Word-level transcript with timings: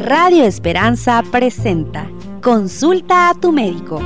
Radio 0.00 0.44
Esperanza 0.44 1.22
presenta 1.30 2.10
Consulta 2.42 3.28
a 3.28 3.34
tu 3.34 3.52
médico, 3.52 4.00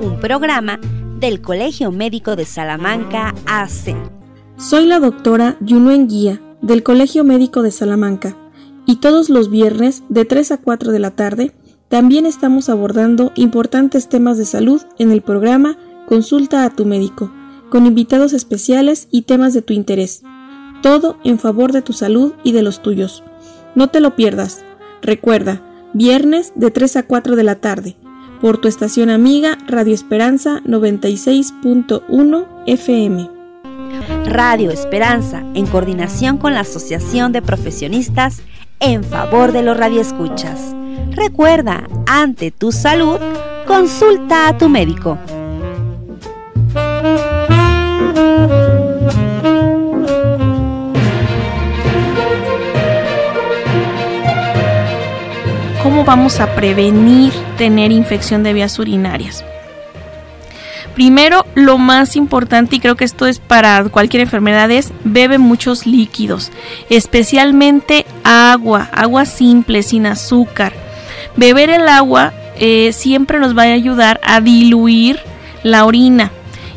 un 0.00 0.20
programa 0.20 0.78
del 1.18 1.40
Colegio 1.42 1.90
Médico 1.90 2.36
de 2.36 2.44
Salamanca 2.44 3.34
AC. 3.46 3.96
Soy 4.56 4.86
la 4.86 5.00
doctora 5.00 5.56
Yunuen 5.60 6.06
Guía 6.06 6.40
del 6.60 6.84
Colegio 6.84 7.24
Médico 7.24 7.62
de 7.62 7.72
Salamanca 7.72 8.36
y 8.86 8.96
todos 8.96 9.30
los 9.30 9.50
viernes 9.50 10.04
de 10.08 10.24
3 10.24 10.52
a 10.52 10.58
4 10.58 10.92
de 10.92 10.98
la 11.00 11.10
tarde 11.10 11.52
también 11.88 12.24
estamos 12.24 12.68
abordando 12.68 13.32
importantes 13.34 14.08
temas 14.08 14.38
de 14.38 14.44
salud 14.44 14.82
en 15.00 15.10
el 15.10 15.22
programa 15.22 15.76
Consulta 16.06 16.64
a 16.64 16.70
tu 16.70 16.86
médico, 16.86 17.32
con 17.68 17.84
invitados 17.84 18.32
especiales 18.32 19.08
y 19.10 19.22
temas 19.22 19.54
de 19.54 19.62
tu 19.62 19.72
interés. 19.72 20.22
Todo 20.82 21.16
en 21.24 21.40
favor 21.40 21.72
de 21.72 21.82
tu 21.82 21.92
salud 21.92 22.32
y 22.44 22.52
de 22.52 22.62
los 22.62 22.80
tuyos. 22.80 23.24
No 23.74 23.88
te 23.88 24.00
lo 24.00 24.14
pierdas. 24.14 24.64
Recuerda, 25.02 25.60
viernes 25.92 26.52
de 26.54 26.70
3 26.70 26.96
a 26.96 27.02
4 27.02 27.34
de 27.34 27.42
la 27.42 27.56
tarde, 27.56 27.96
por 28.40 28.58
tu 28.58 28.68
estación 28.68 29.10
amiga 29.10 29.58
Radio 29.66 29.94
Esperanza 29.94 30.60
96.1 30.64 32.46
FM. 32.66 33.28
Radio 34.26 34.70
Esperanza, 34.70 35.42
en 35.54 35.66
coordinación 35.66 36.38
con 36.38 36.54
la 36.54 36.60
Asociación 36.60 37.32
de 37.32 37.42
Profesionistas 37.42 38.42
en 38.78 39.02
favor 39.02 39.50
de 39.50 39.62
los 39.62 39.76
radioescuchas. 39.76 40.74
Recuerda, 41.10 41.88
ante 42.06 42.52
tu 42.52 42.70
salud, 42.70 43.18
consulta 43.66 44.48
a 44.48 44.56
tu 44.56 44.68
médico. 44.68 45.18
¿Cómo 56.02 56.16
vamos 56.16 56.40
a 56.40 56.56
prevenir 56.56 57.32
tener 57.56 57.92
infección 57.92 58.42
de 58.42 58.52
vías 58.52 58.76
urinarias? 58.80 59.44
Primero, 60.96 61.46
lo 61.54 61.78
más 61.78 62.16
importante, 62.16 62.74
y 62.74 62.80
creo 62.80 62.96
que 62.96 63.04
esto 63.04 63.24
es 63.28 63.38
para 63.38 63.84
cualquier 63.84 64.22
enfermedad, 64.22 64.68
es 64.72 64.92
bebe 65.04 65.38
muchos 65.38 65.86
líquidos, 65.86 66.50
especialmente 66.90 68.04
agua, 68.24 68.90
agua 68.92 69.26
simple, 69.26 69.84
sin 69.84 70.06
azúcar. 70.06 70.72
Beber 71.36 71.70
el 71.70 71.88
agua 71.88 72.32
eh, 72.58 72.92
siempre 72.92 73.38
nos 73.38 73.56
va 73.56 73.62
a 73.62 73.66
ayudar 73.66 74.20
a 74.24 74.40
diluir 74.40 75.20
la 75.62 75.84
orina 75.84 76.32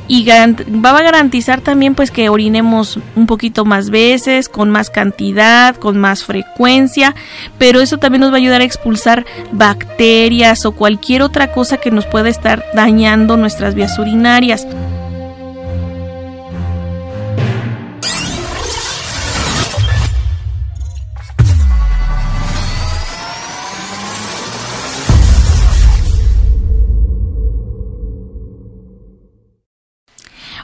y 0.08 0.25
va 0.25 0.98
a 0.98 1.02
garantizar 1.02 1.61
también 1.61 1.95
pues 1.95 2.11
que 2.11 2.30
orinemos 2.30 3.00
un 3.16 3.25
poquito 3.25 3.66
más 3.66 3.89
veces, 3.89 4.50
con 4.50 4.70
más 4.70 4.89
cantidad, 4.89 5.75
con 5.75 5.98
más 5.98 6.23
frecuencia, 6.23 7.16
pero 7.58 7.81
eso 7.81 7.98
también 7.98 8.22
nos 8.22 8.31
va 8.31 8.36
a 8.36 8.38
ayudar 8.38 8.61
a 8.61 8.66
expulsar 8.66 9.26
bacterias 9.52 10.66
o 10.66 10.73
cualquier 10.73 11.22
otra 11.22 11.52
cosa 11.52 11.78
que 11.78 11.92
nos 11.92 12.06
pueda 12.06 12.30
estar 12.30 12.64
dañando 12.73 13.38
nuestras 13.38 13.76
vías 13.76 13.98
urinarias. 13.98 14.67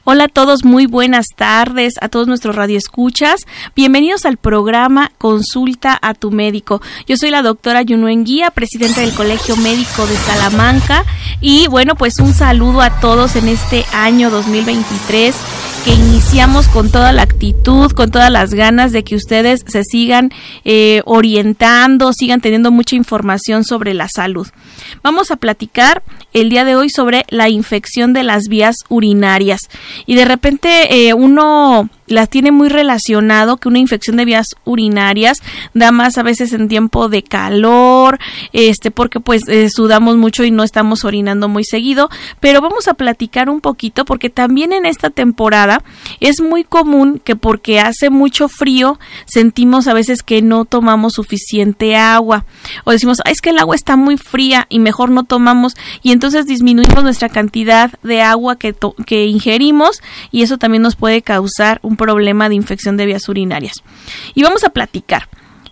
Hola 0.04 0.24
a 0.24 0.28
todos, 0.30 0.66
muy 0.66 0.88
buenas 0.88 1.28
tardes 1.36 1.94
a 2.02 2.10
todos 2.10 2.26
nuestros 2.26 2.56
radioescuchas. 2.56 3.46
Bienvenidos 3.76 4.26
al 4.26 4.38
programa 4.38 5.12
Consulta 5.20 5.96
a 6.02 6.16
tu 6.16 6.32
médico. 6.32 6.82
Yo 7.06 7.18
soy 7.18 7.30
la 7.30 7.44
doctora 7.44 7.84
Yunuen 7.84 8.24
Guía, 8.24 8.50
presidenta 8.50 9.02
del 9.02 9.14
Colegio 9.14 9.56
Médico 9.58 10.08
de 10.08 10.16
Salamanca. 10.16 11.06
Y 11.40 11.68
bueno, 11.68 11.94
pues 11.94 12.18
un 12.18 12.34
saludo 12.34 12.82
a 12.82 13.00
todos 13.00 13.36
en 13.36 13.48
este 13.48 13.86
año 13.94 14.32
2023 14.32 15.36
que 15.86 15.94
iniciamos 15.94 16.68
con 16.68 16.92
toda 16.92 17.12
la 17.12 17.22
actitud, 17.22 17.92
con 17.92 18.10
todas 18.10 18.32
las 18.32 18.56
ganas 18.56 18.92
de 18.92 19.04
que 19.04 19.16
ustedes 19.16 19.64
se 19.68 19.84
sigan 19.84 20.32
eh, 20.64 21.02
orientando, 21.06 22.12
sigan 22.14 22.42
teniendo 22.42 22.72
mucha 22.72 22.96
información 22.96 23.64
sobre 23.64 23.94
la 23.94 24.08
salud. 24.08 24.48
Vamos 25.04 25.30
a 25.30 25.38
platicar 25.38 26.04
el 26.34 26.50
día 26.50 26.66
de 26.66 26.76
hoy 26.76 26.90
sobre 26.90 27.26
la 27.30 27.50
infección 27.50 28.14
de 28.14 28.24
las 28.24 28.44
vías 28.48 28.76
urinarias. 28.90 29.62
Y 30.06 30.16
de 30.16 30.26
repente 30.26 31.08
eh, 31.08 31.14
uno 31.14 31.90
las 32.12 32.30
tiene 32.30 32.52
muy 32.52 32.70
relacionado 32.70 33.58
que 33.58 33.68
una 33.68 33.80
infección 33.80 34.18
de 34.18 34.26
vías 34.26 34.48
urinarias 34.66 35.42
da 35.74 35.92
más 35.92 36.18
a 36.18 36.24
veces 36.24 36.54
en 36.54 36.68
tiempo 36.68 37.10
de 37.10 37.24
calor, 37.24 38.20
este 38.54 38.92
porque 38.92 39.20
pues 39.20 39.48
eh, 39.48 39.70
sudamos 39.70 40.18
mucho 40.18 40.44
y 40.44 40.52
no 40.52 40.64
estamos 40.64 41.06
orinando 41.06 41.48
muy 41.48 41.64
seguido, 41.64 42.10
pero 42.40 42.62
vamos 42.62 42.88
a 42.88 42.94
platicar 42.94 43.50
un 43.50 43.62
poquito 43.62 44.06
porque 44.06 44.30
también 44.30 44.74
en 44.74 44.86
esta 44.86 45.10
temporada 45.10 45.84
es 46.20 46.42
muy 46.42 46.64
común 46.64 47.22
que 47.24 47.36
porque 47.36 47.80
hace 47.80 48.10
mucho 48.10 48.50
frío 48.50 49.00
sentimos 49.26 49.88
a 49.88 49.94
veces 49.94 50.24
que 50.24 50.42
no 50.42 50.66
tomamos 50.66 51.14
suficiente 51.14 51.96
agua. 51.96 52.46
O 52.84 52.92
decimos, 52.92 53.22
es 53.26 53.42
que 53.42 53.52
el 53.52 53.60
agua 53.60 53.76
está 53.76 53.96
muy 53.96 54.18
fría 54.18 54.68
y 54.70 54.80
mejor 54.80 55.10
no 55.10 55.24
tomamos 55.24 55.76
y 56.02 56.12
entonces 56.12 56.46
disminuimos 56.46 57.04
nuestra 57.04 57.30
cantidad 57.30 57.92
de 58.04 58.22
agua 58.22 58.58
que, 58.58 58.76
que 59.06 59.26
ingerimos 59.26 60.02
y 60.32 60.44
eso 60.44 60.58
también 60.58 60.84
nos 60.84 60.96
puede 60.96 61.22
causar 61.22 61.80
un 61.82 61.98
problema 62.02 62.50
de 62.50 62.56
infección 62.56 62.98
de 62.98 63.06
vías 63.06 63.30
urinarias. 63.30 63.84
Y 64.34 64.42
vamos 64.42 64.64
a 64.64 64.72
platicar. 64.72 65.30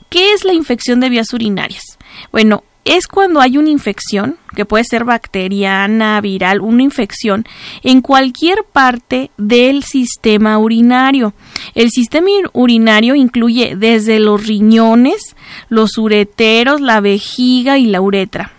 ¿Qué 0.09 0.34
es 0.34 0.44
la 0.44 0.53
infección 0.53 1.00
de 1.00 1.09
vías 1.09 1.34
urinarias? 1.34 1.97
Bueno, 2.31 2.63
es 2.85 3.07
cuando 3.07 3.41
hay 3.41 3.57
una 3.57 3.72
infección, 3.72 4.38
que 4.56 4.66
puede 4.66 4.84
ser 4.84 5.06
bacteriana, 5.06 6.22
viral, 6.22 6.62
una 6.62 6.84
infección 6.84 7.45
en 7.84 8.01
cualquier 8.01 8.63
parte 8.63 9.31
del 9.38 9.84
sistema 9.84 10.59
urinario. 10.59 11.34
El 11.73 11.89
sistema 11.89 12.29
urinario 12.53 13.16
incluye 13.16 13.75
desde 13.75 14.19
los 14.19 14.45
riñones, 14.45 15.35
los 15.68 15.97
ureteros, 15.97 16.79
la 16.79 17.00
vejiga 17.01 17.79
y 17.79 17.88
la 17.88 18.01
uretra. 18.01 18.53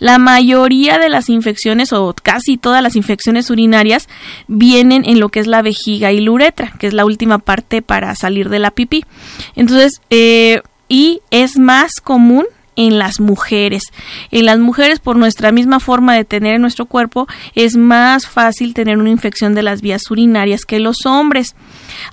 La 0.00 0.18
mayoría 0.18 0.98
de 0.98 1.08
las 1.08 1.28
infecciones 1.28 1.92
o 1.92 2.12
casi 2.20 2.56
todas 2.56 2.82
las 2.82 2.96
infecciones 2.96 3.50
urinarias 3.50 4.08
vienen 4.48 5.04
en 5.04 5.20
lo 5.20 5.28
que 5.28 5.38
es 5.38 5.46
la 5.46 5.62
vejiga 5.62 6.10
y 6.10 6.20
la 6.20 6.30
uretra, 6.32 6.72
que 6.78 6.88
es 6.88 6.94
la 6.94 7.04
última 7.04 7.38
parte 7.38 7.82
para 7.82 8.14
salir 8.16 8.48
de 8.48 8.58
la 8.58 8.72
pipí. 8.72 9.04
Entonces, 9.54 10.00
eh, 10.10 10.62
y 10.88 11.20
es 11.30 11.58
más 11.58 12.00
común 12.02 12.46
en 12.76 12.98
las 12.98 13.20
mujeres. 13.20 13.82
En 14.30 14.46
las 14.46 14.58
mujeres, 14.58 15.00
por 15.00 15.16
nuestra 15.16 15.52
misma 15.52 15.80
forma 15.80 16.14
de 16.14 16.24
tener 16.24 16.54
en 16.54 16.62
nuestro 16.62 16.86
cuerpo, 16.86 17.26
es 17.54 17.76
más 17.76 18.26
fácil 18.26 18.74
tener 18.74 18.98
una 18.98 19.10
infección 19.10 19.54
de 19.54 19.62
las 19.62 19.80
vías 19.80 20.10
urinarias 20.10 20.64
que 20.64 20.80
los 20.80 21.06
hombres. 21.06 21.54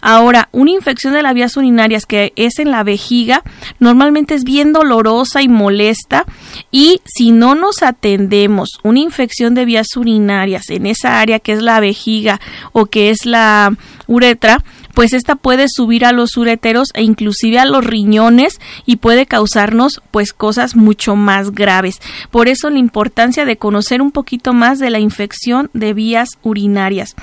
Ahora, 0.01 0.49
una 0.51 0.71
infección 0.71 1.13
de 1.13 1.23
las 1.23 1.33
vías 1.33 1.55
urinarias 1.57 2.05
que 2.05 2.33
es 2.35 2.59
en 2.59 2.71
la 2.71 2.83
vejiga, 2.83 3.43
normalmente 3.79 4.33
es 4.33 4.43
bien 4.43 4.73
dolorosa 4.73 5.41
y 5.41 5.47
molesta 5.47 6.25
y 6.71 7.01
si 7.05 7.31
no 7.31 7.55
nos 7.55 7.83
atendemos 7.83 8.79
una 8.83 8.99
infección 8.99 9.53
de 9.55 9.65
vías 9.65 9.95
urinarias 9.95 10.69
en 10.69 10.85
esa 10.85 11.19
área 11.19 11.39
que 11.39 11.53
es 11.53 11.61
la 11.61 11.79
vejiga 11.79 12.39
o 12.71 12.87
que 12.87 13.09
es 13.09 13.25
la 13.25 13.75
uretra, 14.07 14.63
pues 14.97 15.13
esta 15.13 15.35
puede 15.35 15.67
subir 15.69 16.05
a 16.05 16.11
los 16.11 16.37
ureteros 16.37 16.87
e 16.95 17.03
inclusive 17.03 17.59
a 17.59 17.65
los 17.65 17.85
riñones 17.85 18.59
y 18.87 18.95
puede 18.95 19.27
causarnos 19.27 20.01
pues 20.09 20.33
cosas 20.33 20.75
mucho 20.75 21.15
más 21.15 21.51
graves. 21.51 22.01
Por 22.31 22.47
eso 22.47 22.71
la 22.71 22.79
importancia 22.79 23.45
de 23.45 23.57
conocer 23.57 24.01
un 24.01 24.11
poquito 24.11 24.53
más 24.53 24.79
de 24.79 24.89
la 24.89 24.97
infección 24.97 25.69
de 25.73 25.93
vías 25.93 26.39
urinarias. 26.41 27.13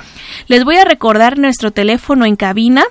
Les 0.46 0.62
voy 0.62 0.76
a 0.76 0.84
recordar 0.84 1.36
nuestro 1.36 1.72
teléfono 1.72 2.26
en 2.26 2.36
cabina 2.36 2.84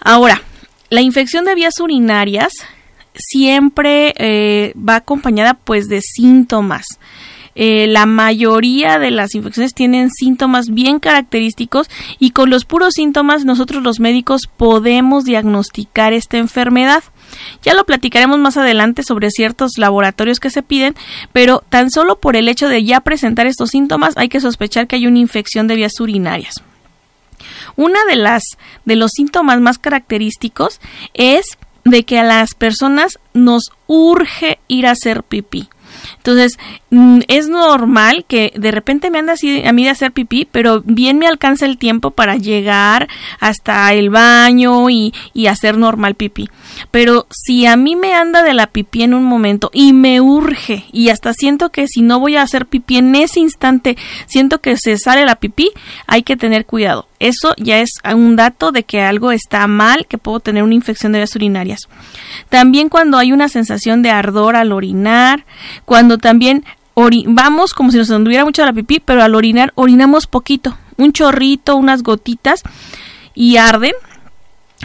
Ahora, 0.00 0.42
la 0.90 1.00
infección 1.00 1.44
de 1.44 1.54
vías 1.54 1.80
urinarias 1.80 2.52
siempre 3.14 4.12
eh, 4.16 4.74
va 4.76 4.96
acompañada 4.96 5.54
pues 5.54 5.86
de 5.86 6.00
síntomas. 6.02 6.84
Eh, 7.54 7.86
la 7.86 8.06
mayoría 8.06 8.98
de 8.98 9.10
las 9.10 9.34
infecciones 9.34 9.74
tienen 9.74 10.10
síntomas 10.10 10.70
bien 10.70 10.98
característicos 10.98 11.88
y 12.18 12.30
con 12.30 12.50
los 12.50 12.64
puros 12.64 12.94
síntomas 12.94 13.44
nosotros 13.44 13.82
los 13.82 14.00
médicos 14.00 14.48
podemos 14.56 15.24
diagnosticar 15.24 16.12
esta 16.12 16.38
enfermedad. 16.38 17.04
Ya 17.62 17.74
lo 17.74 17.84
platicaremos 17.84 18.38
más 18.38 18.56
adelante 18.56 19.02
sobre 19.02 19.30
ciertos 19.30 19.72
laboratorios 19.78 20.40
que 20.40 20.50
se 20.50 20.62
piden, 20.62 20.94
pero 21.32 21.62
tan 21.68 21.90
solo 21.90 22.18
por 22.18 22.36
el 22.36 22.48
hecho 22.48 22.68
de 22.68 22.84
ya 22.84 23.00
presentar 23.00 23.46
estos 23.46 23.70
síntomas 23.70 24.16
hay 24.16 24.28
que 24.28 24.40
sospechar 24.40 24.86
que 24.86 24.96
hay 24.96 25.06
una 25.06 25.18
infección 25.18 25.66
de 25.66 25.76
vías 25.76 25.98
urinarias. 26.00 26.62
Una 27.76 28.04
de 28.04 28.16
las 28.16 28.42
de 28.84 28.96
los 28.96 29.10
síntomas 29.12 29.60
más 29.60 29.78
característicos 29.78 30.80
es 31.14 31.58
de 31.84 32.04
que 32.04 32.18
a 32.18 32.24
las 32.24 32.54
personas 32.54 33.18
nos 33.34 33.70
urge 33.86 34.58
ir 34.68 34.86
a 34.86 34.92
hacer 34.92 35.22
pipí. 35.22 35.68
Entonces, 36.16 36.58
mm, 36.90 37.20
es 37.28 37.48
normal 37.48 38.24
que 38.26 38.52
de 38.56 38.70
repente 38.70 39.10
me 39.10 39.18
anda 39.18 39.34
así 39.34 39.64
a 39.64 39.72
mí 39.72 39.84
de 39.84 39.90
hacer 39.90 40.12
pipí, 40.12 40.46
pero 40.50 40.82
bien 40.84 41.18
me 41.18 41.26
alcanza 41.26 41.66
el 41.66 41.78
tiempo 41.78 42.10
para 42.10 42.36
llegar 42.36 43.08
hasta 43.40 43.92
el 43.92 44.10
baño 44.10 44.90
y, 44.90 45.12
y 45.32 45.46
hacer 45.46 45.76
normal 45.76 46.14
pipí. 46.14 46.48
Pero 46.90 47.26
si 47.30 47.66
a 47.66 47.76
mí 47.76 47.96
me 47.96 48.14
anda 48.14 48.42
de 48.42 48.54
la 48.54 48.66
pipí 48.66 49.02
en 49.02 49.14
un 49.14 49.24
momento 49.24 49.70
y 49.72 49.92
me 49.92 50.20
urge 50.20 50.84
y 50.92 51.08
hasta 51.08 51.32
siento 51.32 51.70
que 51.70 51.86
si 51.88 52.02
no 52.02 52.20
voy 52.20 52.36
a 52.36 52.42
hacer 52.42 52.66
pipí 52.66 52.96
en 52.96 53.14
ese 53.14 53.40
instante, 53.40 53.96
siento 54.26 54.60
que 54.60 54.76
se 54.76 54.98
sale 54.98 55.24
la 55.24 55.36
pipí, 55.36 55.70
hay 56.06 56.22
que 56.22 56.36
tener 56.36 56.66
cuidado. 56.66 57.08
Eso 57.20 57.54
ya 57.56 57.80
es 57.80 57.92
un 58.04 58.36
dato 58.36 58.70
de 58.70 58.82
que 58.82 59.00
algo 59.00 59.32
está 59.32 59.66
mal, 59.66 60.06
que 60.06 60.18
puedo 60.18 60.40
tener 60.40 60.62
una 60.62 60.74
infección 60.74 61.12
de 61.12 61.20
vías 61.20 61.34
urinarias. 61.34 61.88
También 62.50 62.90
cuando 62.90 63.16
hay 63.16 63.32
una 63.32 63.48
sensación 63.48 64.02
de 64.02 64.10
ardor 64.10 64.56
al 64.56 64.72
orinar, 64.72 65.46
cuando 65.86 65.93
también 66.18 66.64
vamos 67.26 67.74
como 67.74 67.90
si 67.90 67.98
nos 67.98 68.10
anduviera 68.10 68.44
mucho 68.44 68.64
la 68.64 68.72
pipí, 68.72 69.00
pero 69.00 69.22
al 69.22 69.34
orinar 69.34 69.72
orinamos 69.74 70.26
poquito, 70.26 70.76
un 70.96 71.12
chorrito, 71.12 71.76
unas 71.76 72.02
gotitas 72.02 72.62
y 73.34 73.56
arden, 73.56 73.92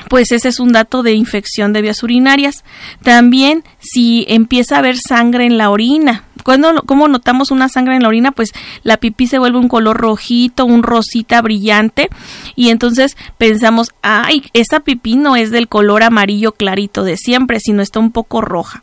pues 0.08 0.32
ese 0.32 0.50
es 0.50 0.60
un 0.60 0.72
dato 0.72 1.04
de 1.04 1.14
infección 1.14 1.74
de 1.74 1.82
vías 1.82 2.04
urinarias. 2.04 2.64
También 3.04 3.64
si 3.80 4.26
empieza 4.30 4.76
a 4.76 4.80
haber 4.80 4.98
sangre 4.98 5.46
en 5.46 5.58
la 5.58 5.70
orina. 5.70 6.24
Cuando, 6.44 6.84
¿Cómo 6.86 7.08
notamos 7.08 7.52
una 7.52 7.68
sangre 7.68 7.96
en 7.96 8.04
la 8.04 8.08
orina? 8.08 8.32
Pues 8.32 8.54
la 8.84 8.98
pipí 8.98 9.28
se 9.28 9.40
vuelve 9.40 9.60
un 9.60 9.68
color 9.68 9.98
rojito, 9.98 10.66
un 10.66 10.84
rosita 10.84 11.42
brillante 11.42 12.10
y 12.56 12.70
entonces 12.70 13.18
pensamos, 13.38 13.90
ay, 14.02 14.44
esa 14.54 14.80
pipí 14.80 15.16
no 15.16 15.36
es 15.36 15.52
del 15.52 15.68
color 15.68 16.02
amarillo 16.02 16.54
clarito 16.54 17.04
de 17.04 17.18
siempre, 17.18 17.60
sino 17.60 17.82
está 17.82 18.00
un 18.00 18.12
poco 18.12 18.42
roja. 18.42 18.82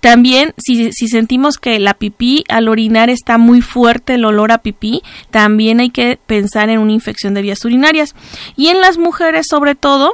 También, 0.00 0.54
si, 0.56 0.92
si, 0.92 1.08
sentimos 1.08 1.58
que 1.58 1.78
la 1.78 1.94
pipí 1.94 2.44
al 2.48 2.68
orinar 2.68 3.10
está 3.10 3.38
muy 3.38 3.60
fuerte 3.60 4.14
el 4.14 4.24
olor 4.24 4.52
a 4.52 4.58
pipí, 4.58 5.02
también 5.30 5.80
hay 5.80 5.90
que 5.90 6.18
pensar 6.26 6.70
en 6.70 6.78
una 6.78 6.92
infección 6.92 7.34
de 7.34 7.42
vías 7.42 7.64
urinarias. 7.64 8.14
Y 8.56 8.68
en 8.68 8.80
las 8.80 8.98
mujeres, 8.98 9.46
sobre 9.48 9.74
todo, 9.74 10.12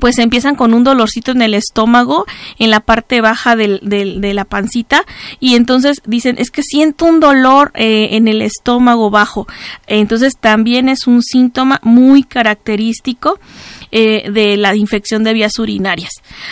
pues 0.00 0.18
empiezan 0.18 0.54
con 0.54 0.74
un 0.74 0.84
dolorcito 0.84 1.32
en 1.32 1.42
el 1.42 1.54
estómago, 1.54 2.26
en 2.58 2.70
la 2.70 2.80
parte 2.80 3.20
baja 3.20 3.56
del, 3.56 3.80
de 3.82 4.34
la 4.34 4.44
pancita, 4.44 5.04
y 5.40 5.54
entonces 5.54 6.02
dicen, 6.04 6.36
es 6.38 6.50
que 6.50 6.62
siento 6.62 7.06
un 7.06 7.20
dolor 7.20 7.72
eh, 7.74 8.10
en 8.12 8.28
el 8.28 8.42
estómago 8.42 9.10
bajo. 9.10 9.46
Entonces 9.86 10.36
también 10.38 10.88
es 10.88 11.06
un 11.06 11.22
síntoma 11.22 11.80
muy 11.82 12.22
característico 12.22 13.40
eh, 13.90 14.30
de 14.30 14.56
la 14.56 14.74
infección 14.76 15.24
de 15.24 15.32
vías 15.32 15.58
urinarias. 15.58 16.10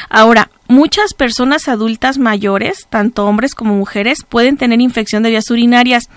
Ahora, 0.09 0.51
muchas 0.69 1.15
personas 1.15 1.69
adultas 1.69 2.19
mayores, 2.19 2.87
tanto 2.89 3.27
hombres 3.27 3.55
como 3.55 3.75
mujeres, 3.75 4.19
pueden 4.29 4.57
tener 4.57 4.81
infección 4.81 5.23
de 5.23 5.31
vías 5.31 5.51
urinarias 5.51 6.09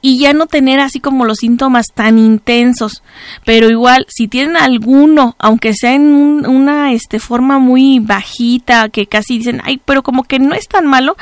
y 0.00 0.18
ya 0.18 0.32
no 0.32 0.46
tener 0.46 0.80
así 0.80 1.00
como 1.00 1.24
los 1.24 1.38
síntomas 1.38 1.86
tan 1.94 2.18
intensos. 2.18 3.02
Pero 3.44 3.70
igual, 3.70 4.06
si 4.08 4.28
tienen 4.28 4.56
alguno, 4.56 5.36
aunque 5.38 5.74
sea 5.74 5.94
en 5.94 6.46
una 6.46 6.92
este, 6.92 7.18
forma 7.18 7.58
muy 7.58 7.98
bajita, 8.00 8.88
que 8.88 9.06
casi 9.06 9.38
dicen, 9.38 9.60
ay, 9.64 9.80
pero 9.84 10.02
como 10.02 10.24
que 10.24 10.38
no 10.38 10.54
es 10.54 10.68
tan 10.68 10.86
malo, 10.86 11.16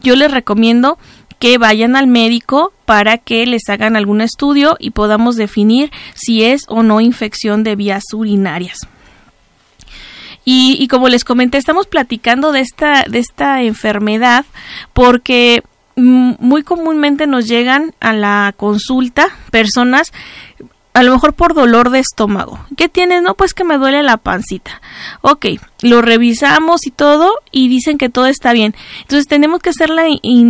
yo 0.00 0.16
les 0.16 0.30
recomiendo 0.30 0.98
que 1.40 1.58
vayan 1.58 1.96
al 1.96 2.06
médico 2.06 2.72
para 2.84 3.18
que 3.18 3.44
les 3.46 3.68
hagan 3.68 3.96
algún 3.96 4.20
estudio 4.20 4.76
y 4.78 4.90
podamos 4.90 5.34
definir 5.36 5.90
si 6.14 6.44
es 6.44 6.62
o 6.68 6.84
no 6.84 7.00
infección 7.00 7.64
de 7.64 7.74
vías 7.74 8.04
urinarias. 8.12 8.78
Y, 10.44 10.88
como 10.88 11.08
les 11.08 11.24
comenté, 11.24 11.58
estamos 11.58 11.86
platicando 11.86 12.50
de 12.50 12.60
esta, 12.60 13.04
de 13.08 13.20
esta 13.20 13.62
enfermedad 13.62 14.44
porque 14.92 15.62
mm, 15.94 16.32
muy 16.40 16.62
comúnmente 16.64 17.26
nos 17.26 17.46
llegan 17.46 17.94
a 18.00 18.12
la 18.12 18.52
consulta 18.56 19.28
personas 19.52 20.12
a 20.92 21.02
lo 21.04 21.12
mejor 21.12 21.34
por 21.34 21.54
dolor 21.54 21.90
de 21.90 22.00
estómago. 22.00 22.58
¿Qué 22.76 22.88
tienes? 22.88 23.22
No, 23.22 23.34
pues 23.34 23.54
que 23.54 23.64
me 23.64 23.78
duele 23.78 24.02
la 24.02 24.16
pancita. 24.16 24.80
Ok, 25.20 25.46
lo 25.82 26.02
revisamos 26.02 26.86
y 26.86 26.90
todo 26.90 27.32
y 27.50 27.68
dicen 27.68 27.98
que 27.98 28.08
todo 28.08 28.26
está 28.26 28.52
bien. 28.52 28.74
Entonces 29.02 29.26
tenemos 29.26 29.60
que 29.60 29.70
hacer 29.70 29.90
la, 29.90 30.04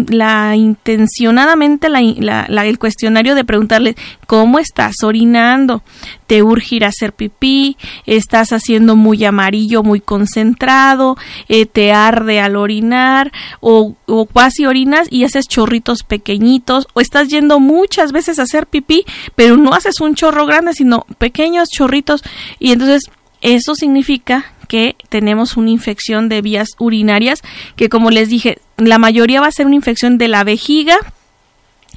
la 0.09 0.56
intencionadamente 0.56 1.88
la, 1.88 2.47
el 2.47 2.79
cuestionario 2.79 3.35
de 3.35 3.44
preguntarle 3.44 3.97
cómo 4.27 4.59
estás 4.59 5.03
orinando, 5.03 5.82
te 6.27 6.43
urge 6.43 6.77
ir 6.77 6.85
a 6.85 6.88
hacer 6.88 7.12
pipí, 7.12 7.77
estás 8.06 8.53
haciendo 8.53 8.97
muy 8.97 9.25
amarillo, 9.25 9.82
muy 9.82 10.00
concentrado, 10.00 11.17
eh, 11.49 11.67
te 11.67 11.93
arde 11.93 12.41
al 12.41 12.56
orinar 12.56 13.33
o, 13.61 13.97
o 14.06 14.26
casi 14.26 14.67
orinas 14.67 15.09
y 15.11 15.25
haces 15.25 15.49
chorritos 15.49 16.03
pequeñitos 16.03 16.87
o 16.94 17.00
estás 17.00 17.29
yendo 17.29 17.61
muchas 17.61 18.12
veces 18.12 18.38
a 18.38 18.43
hacer 18.43 18.67
pipí 18.67 19.05
pero 19.35 19.56
no 19.56 19.75
haces 19.75 20.00
un 20.00 20.15
chorro 20.15 20.47
grande 20.47 20.73
sino 20.75 21.06
pequeños 21.19 21.69
chorritos 21.69 22.23
y 22.59 22.73
entonces 22.73 23.11
eso 23.41 23.75
significa 23.75 24.53
que 24.70 24.94
tenemos 25.08 25.56
una 25.56 25.70
infección 25.70 26.28
de 26.28 26.43
vías 26.43 26.69
urinarias, 26.78 27.43
que 27.75 27.88
como 27.88 28.12
les 28.12 28.28
dije, 28.28 28.58
la 28.76 28.99
mayoría 28.99 29.40
va 29.40 29.49
a 29.49 29.52
ser 29.52 29.67
una 29.67 29.75
infección 29.75 30.17
de 30.17 30.28
la 30.28 30.44
vejiga 30.44 30.96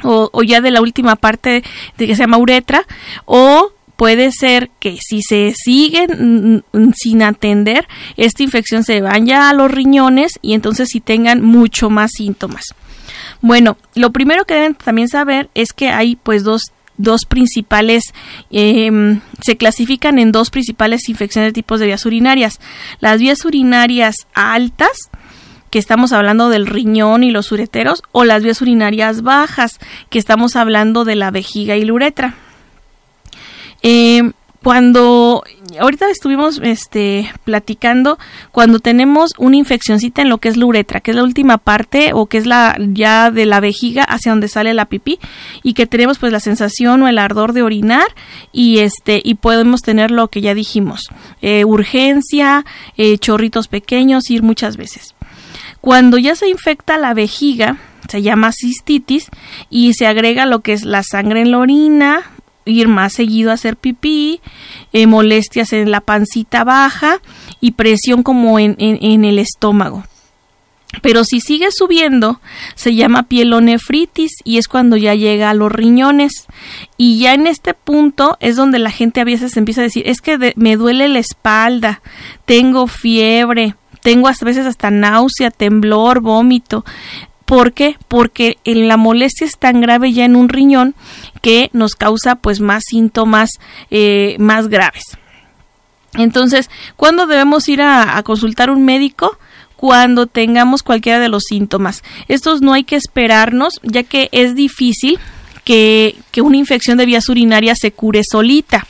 o, 0.01 0.41
ya 0.41 0.59
de 0.59 0.71
la 0.71 0.81
última 0.81 1.15
parte 1.15 1.63
de 1.99 2.07
que 2.07 2.15
se 2.15 2.23
llama 2.23 2.37
uretra, 2.39 2.83
o 3.25 3.71
puede 3.95 4.31
ser 4.31 4.71
que 4.79 4.97
si 4.99 5.21
se 5.21 5.53
sigue 5.55 6.07
sin 6.95 7.21
atender, 7.21 7.87
esta 8.17 8.41
infección 8.41 8.83
se 8.83 9.01
vaya 9.01 9.49
a 9.49 9.53
los 9.53 9.69
riñones 9.69 10.39
y 10.41 10.55
entonces 10.55 10.89
si 10.89 10.99
tengan 10.99 11.43
mucho 11.43 11.91
más 11.91 12.09
síntomas. 12.17 12.73
Bueno, 13.41 13.77
lo 13.93 14.11
primero 14.11 14.45
que 14.45 14.55
deben 14.55 14.73
también 14.73 15.09
saber 15.09 15.51
es 15.53 15.73
que 15.73 15.89
hay 15.89 16.15
pues 16.15 16.43
dos 16.43 16.63
dos 16.97 17.25
principales, 17.25 18.13
em, 18.51 19.21
se 19.41 19.57
clasifican 19.57 20.19
en 20.19 20.31
dos 20.31 20.49
principales 20.49 21.09
infecciones 21.09 21.49
de 21.49 21.53
tipos 21.53 21.79
de 21.79 21.87
vías 21.87 22.05
urinarias. 22.05 22.59
Las 22.99 23.19
vías 23.19 23.43
urinarias 23.45 24.15
altas, 24.33 25.09
que 25.69 25.79
estamos 25.79 26.13
hablando 26.13 26.49
del 26.49 26.67
riñón 26.67 27.23
y 27.23 27.31
los 27.31 27.51
ureteros, 27.51 28.03
o 28.11 28.25
las 28.25 28.43
vías 28.43 28.61
urinarias 28.61 29.23
bajas, 29.23 29.79
que 30.09 30.19
estamos 30.19 30.55
hablando 30.55 31.03
de 31.03 31.15
la 31.15 31.31
vejiga 31.31 31.75
y 31.75 31.85
la 31.85 31.93
uretra. 31.93 32.35
Eh, 33.81 34.31
cuando 34.61 35.43
ahorita 35.79 36.09
estuvimos 36.09 36.59
este 36.63 37.31
platicando 37.43 38.17
cuando 38.51 38.79
tenemos 38.79 39.31
una 39.37 39.57
infeccióncita 39.57 40.21
en 40.21 40.29
lo 40.29 40.37
que 40.37 40.49
es 40.49 40.57
la 40.57 40.65
uretra, 40.65 40.99
que 40.99 41.11
es 41.11 41.17
la 41.17 41.23
última 41.23 41.57
parte 41.57 42.11
o 42.13 42.25
que 42.27 42.37
es 42.37 42.45
la 42.45 42.77
ya 42.79 43.31
de 43.31 43.45
la 43.45 43.59
vejiga 43.59 44.03
hacia 44.03 44.31
donde 44.31 44.47
sale 44.47 44.73
la 44.73 44.85
pipí 44.85 45.19
y 45.63 45.73
que 45.73 45.87
tenemos 45.87 46.19
pues 46.19 46.31
la 46.31 46.39
sensación 46.39 47.01
o 47.03 47.07
el 47.07 47.17
ardor 47.17 47.53
de 47.53 47.61
orinar 47.61 48.05
y 48.51 48.79
este 48.79 49.21
y 49.23 49.35
podemos 49.35 49.81
tener 49.81 50.11
lo 50.11 50.29
que 50.29 50.41
ya 50.41 50.53
dijimos, 50.53 51.09
eh, 51.41 51.65
urgencia, 51.65 52.65
eh, 52.97 53.17
chorritos 53.17 53.67
pequeños, 53.67 54.29
ir 54.29 54.43
muchas 54.43 54.77
veces. 54.77 55.15
Cuando 55.81 56.17
ya 56.17 56.35
se 56.35 56.47
infecta 56.47 56.97
la 56.97 57.13
vejiga, 57.13 57.77
se 58.09 58.21
llama 58.21 58.51
cistitis 58.51 59.29
y 59.69 59.93
se 59.93 60.07
agrega 60.07 60.45
lo 60.45 60.61
que 60.61 60.73
es 60.73 60.83
la 60.83 61.03
sangre 61.03 61.41
en 61.41 61.51
la 61.51 61.59
orina, 61.59 62.21
ir 62.65 62.87
más 62.87 63.13
seguido 63.13 63.51
a 63.51 63.55
hacer 63.55 63.77
pipí, 63.77 64.41
eh, 64.91 65.07
molestias 65.07 65.73
en 65.73 65.91
la 65.91 66.01
pancita 66.01 66.63
baja 66.63 67.21
y 67.61 67.71
presión 67.71 68.23
como 68.23 68.59
en, 68.59 68.75
en, 68.77 69.25
el 69.25 69.39
estómago. 69.39 70.03
Pero 71.01 71.23
si 71.23 71.41
sigue 71.41 71.69
subiendo, 71.71 72.39
se 72.75 72.93
llama 72.93 73.23
pielonefritis 73.23 74.31
y 74.43 74.57
es 74.57 74.67
cuando 74.67 74.95
ya 74.95 75.15
llega 75.15 75.49
a 75.49 75.55
los 75.55 75.71
riñones. 75.71 76.45
Y 76.97 77.19
ya 77.19 77.33
en 77.33 77.47
este 77.47 77.73
punto 77.73 78.37
es 78.39 78.55
donde 78.55 78.77
la 78.77 78.91
gente 78.91 79.19
a 79.19 79.25
veces 79.25 79.57
empieza 79.57 79.81
a 79.81 79.85
decir, 79.85 80.03
es 80.05 80.21
que 80.21 80.53
me 80.55 80.75
duele 80.75 81.07
la 81.07 81.19
espalda, 81.19 82.01
tengo 82.45 82.85
fiebre, 82.85 83.75
tengo 84.03 84.27
a 84.27 84.33
veces 84.41 84.67
hasta 84.67 84.91
náusea, 84.91 85.49
temblor, 85.49 86.19
vómito. 86.19 86.85
¿Por 87.53 87.71
qué? 87.71 87.97
Porque 88.07 88.57
la 88.65 88.97
molestia 88.97 89.45
es 89.45 89.59
tan 89.59 89.79
grave 89.79 90.11
ya 90.11 90.25
en 90.25 90.35
un 90.35 90.49
riñón 90.49 90.95
que 91.43 91.69
nos 91.71 91.95
causa 91.95 92.33
pues 92.33 92.59
más 92.61 92.81
síntomas 92.83 93.59
eh, 93.91 94.37
más 94.39 94.69
graves. 94.69 95.03
Entonces, 96.15 96.71
¿cuándo 96.95 97.27
debemos 97.27 97.69
ir 97.69 97.83
a, 97.83 98.19
consultar 98.23 98.71
un 98.71 98.83
médico? 98.85 99.37
Cuando 99.75 100.25
tengamos 100.25 100.81
cualquiera 100.81 101.19
de 101.19 101.29
los 101.29 101.43
síntomas. 101.43 102.01
Estos 102.27 102.63
no 102.63 102.73
hay 102.73 102.85
que 102.85 102.95
esperarnos, 102.95 103.79
ya 103.83 104.01
que 104.01 104.29
es 104.31 104.55
difícil 104.55 105.19
que, 105.63 106.15
que 106.31 106.41
una 106.41 106.57
infección 106.57 106.97
de 106.97 107.05
vías 107.05 107.29
urinarias 107.29 107.77
se 107.79 107.91
cure 107.91 108.23
solita. 108.23 108.87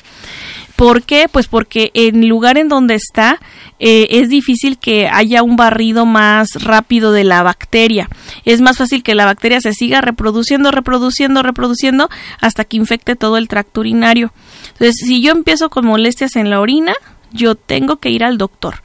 ¿Por 0.76 1.04
qué? 1.04 1.28
Pues 1.32 1.48
porque 1.48 1.92
en 1.94 2.24
el 2.24 2.30
lugar 2.30 2.58
en 2.58 2.68
donde 2.68 2.96
está 2.96 3.40
eh, 3.80 4.08
es 4.10 4.30
difícil 4.30 4.78
que 4.78 5.08
haya 5.08 5.44
un 5.44 5.56
barrido 5.56 6.06
más 6.06 6.64
rápido 6.64 7.12
de 7.12 7.24
la 7.24 7.44
bacteria. 7.44 8.10
Es 8.44 8.62
más 8.62 8.78
fácil 8.78 9.04
que 9.04 9.16
la 9.16 9.26
bacteria 9.26 9.62
se 9.62 9.74
siga 9.74 10.02
reproduciendo, 10.02 10.72
reproduciendo, 10.72 11.44
reproduciendo 11.44 12.10
hasta 12.40 12.66
que 12.66 12.78
infecte 12.78 13.16
todo 13.16 13.38
el 13.38 13.48
tracto 13.48 13.82
urinario. 13.82 14.34
Entonces, 14.74 14.96
si 15.06 15.22
yo 15.22 15.32
empiezo 15.32 15.70
con 15.70 15.86
molestias 15.86 16.36
en 16.36 16.50
la 16.50 16.60
orina, 16.60 16.94
yo 17.32 17.56
tengo 17.56 17.98
que 17.98 18.10
ir 18.10 18.24
al 18.24 18.38
doctor 18.38 18.76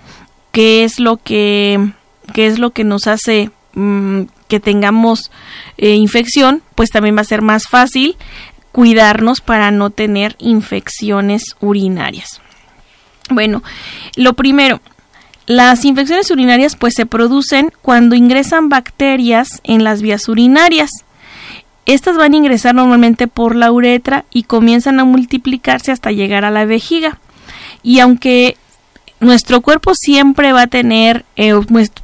qué 0.51 0.85
es 0.85 0.99
lo 0.99 1.19
que, 1.19 1.93
qué 2.33 2.47
es 2.47 2.59
lo 2.59 2.71
que 2.71 2.85
nos 2.85 3.07
hace 3.07 3.51
mm, 3.75 4.23
que 4.49 4.61
tengamos 4.61 5.31
eh, 5.77 5.95
infección, 5.95 6.63
pues 6.75 6.91
también 6.91 7.17
va 7.17 7.21
a 7.21 7.25
ser 7.25 7.43
más 7.43 7.65
fácil 7.69 8.17
cuidarnos 8.73 9.41
para 9.41 9.71
no 9.71 9.91
tener 9.91 10.37
infecciones 10.39 11.57
urinarias. 11.61 12.41
Bueno, 13.31 13.63
lo 14.17 14.35
primero, 14.35 14.81
las 15.47 15.85
infecciones 15.85 16.31
urinarias 16.31 16.77
pues 16.77 16.95
se 16.95 17.07
producen 17.07 17.73
cuando 17.83 18.15
ingresan 18.15 18.69
bacterias 18.69 19.61
en 19.65 19.85
las 19.85 20.03
vías 20.03 20.29
urinarias. 20.29 20.91
Estas 21.87 22.17
van 22.17 22.35
a 22.35 22.37
ingresar 22.37 22.75
normalmente 22.75 23.29
por 23.29 23.57
la 23.57 23.73
uretra 23.73 24.27
y 24.31 24.43
comienzan 24.43 25.01
a 25.01 25.05
multiplicarse 25.05 25.91
hasta 25.91 26.13
llegar 26.13 26.45
a 26.45 26.51
la 26.51 26.67
vejiga. 26.67 27.19
Y 27.83 28.01
aunque 28.01 28.57
nuestro 29.21 29.61
cuerpo 29.61 29.95
siempre 29.95 30.53
va 30.53 30.63
a 30.63 30.67
tener 30.67 31.25
eh, 31.37 31.53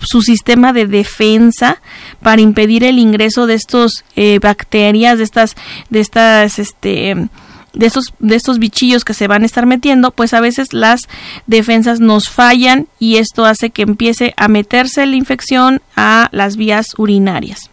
su 0.00 0.22
sistema 0.22 0.72
de 0.72 0.86
defensa 0.86 1.80
para 2.20 2.42
impedir 2.42 2.84
el 2.84 2.98
ingreso 2.98 3.46
de 3.46 3.54
estos 3.54 4.04
eh, 4.16 4.38
bacterias, 4.40 5.18
de 5.18 5.24
estas, 5.24 5.54
de 5.90 6.00
estas, 6.00 6.58
este, 6.58 7.28
de 7.72 7.86
estos, 7.86 8.14
de 8.18 8.34
estos 8.34 8.58
bichillos 8.58 9.04
que 9.04 9.14
se 9.14 9.28
van 9.28 9.42
a 9.42 9.46
estar 9.46 9.66
metiendo, 9.66 10.10
pues 10.10 10.34
a 10.34 10.40
veces 10.40 10.72
las 10.72 11.02
defensas 11.46 12.00
nos 12.00 12.28
fallan 12.28 12.88
y 12.98 13.16
esto 13.16 13.44
hace 13.44 13.70
que 13.70 13.82
empiece 13.82 14.34
a 14.36 14.48
meterse 14.48 15.06
la 15.06 15.16
infección 15.16 15.82
a 15.96 16.28
las 16.32 16.56
vías 16.56 16.86
urinarias. 16.96 17.70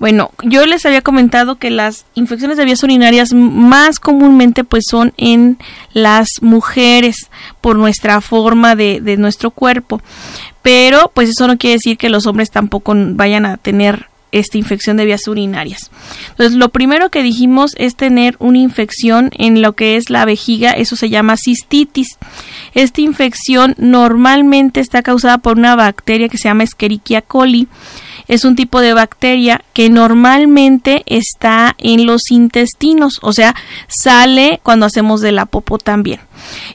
Bueno, 0.00 0.30
yo 0.42 0.64
les 0.64 0.86
había 0.86 1.02
comentado 1.02 1.56
que 1.56 1.68
las 1.68 2.06
infecciones 2.14 2.56
de 2.56 2.64
vías 2.64 2.82
urinarias 2.82 3.34
más 3.34 4.00
comúnmente 4.00 4.64
pues 4.64 4.84
son 4.88 5.12
en 5.18 5.58
las 5.92 6.40
mujeres 6.40 7.28
por 7.60 7.76
nuestra 7.76 8.22
forma 8.22 8.74
de, 8.74 9.02
de 9.02 9.18
nuestro 9.18 9.50
cuerpo. 9.50 10.00
Pero 10.62 11.12
pues 11.12 11.28
eso 11.28 11.46
no 11.46 11.58
quiere 11.58 11.74
decir 11.74 11.98
que 11.98 12.08
los 12.08 12.26
hombres 12.26 12.50
tampoco 12.50 12.94
vayan 12.96 13.44
a 13.44 13.58
tener 13.58 14.08
esta 14.32 14.56
infección 14.58 14.96
de 14.96 15.04
vías 15.04 15.26
urinarias. 15.28 15.90
Entonces, 16.30 16.56
lo 16.56 16.70
primero 16.70 17.10
que 17.10 17.22
dijimos 17.22 17.74
es 17.76 17.96
tener 17.96 18.36
una 18.38 18.58
infección 18.58 19.30
en 19.36 19.60
lo 19.60 19.74
que 19.74 19.96
es 19.96 20.08
la 20.08 20.24
vejiga, 20.24 20.70
eso 20.70 20.96
se 20.96 21.10
llama 21.10 21.36
cistitis. 21.36 22.18
Esta 22.74 23.00
infección 23.00 23.74
normalmente 23.76 24.80
está 24.80 25.02
causada 25.02 25.38
por 25.38 25.58
una 25.58 25.76
bacteria 25.76 26.28
que 26.28 26.38
se 26.38 26.48
llama 26.48 26.64
Escherichia 26.64 27.22
coli 27.22 27.68
es 28.30 28.44
un 28.44 28.54
tipo 28.54 28.80
de 28.80 28.94
bacteria 28.94 29.60
que 29.72 29.90
normalmente 29.90 31.02
está 31.06 31.74
en 31.78 32.06
los 32.06 32.30
intestinos, 32.30 33.18
o 33.22 33.32
sea, 33.32 33.56
sale 33.88 34.60
cuando 34.62 34.86
hacemos 34.86 35.20
de 35.20 35.32
la 35.32 35.46
popo 35.46 35.78
también. 35.78 36.20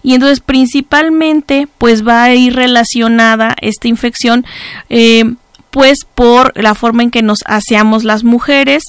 Y 0.04 0.16
entonces 0.16 0.42
principalmente 0.42 1.70
pues 1.78 2.06
va 2.06 2.24
a 2.24 2.36
ir 2.36 2.56
relacionada 2.56 3.56
esta 3.62 3.88
infección 3.88 4.46
eh, 4.90 5.34
pues 5.72 6.00
por 6.04 6.52
la 6.62 6.76
forma 6.76 7.04
en 7.04 7.12
que 7.12 7.22
nos 7.22 7.40
aseamos 7.46 8.04
las 8.04 8.26
mujeres 8.26 8.84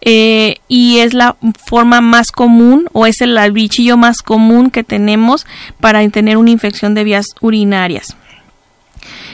eh, 0.00 0.58
y 0.68 0.98
es 0.98 1.14
la 1.14 1.36
forma 1.66 2.00
más 2.00 2.30
común 2.30 2.88
o 2.92 3.06
es 3.06 3.20
el 3.20 3.36
bichillo 3.50 3.96
más 3.96 4.22
común 4.22 4.70
que 4.70 4.84
tenemos 4.84 5.44
para 5.80 6.08
tener 6.08 6.36
una 6.36 6.50
infección 6.50 6.94
de 6.94 7.02
vías 7.02 7.26
urinarias. 7.40 8.16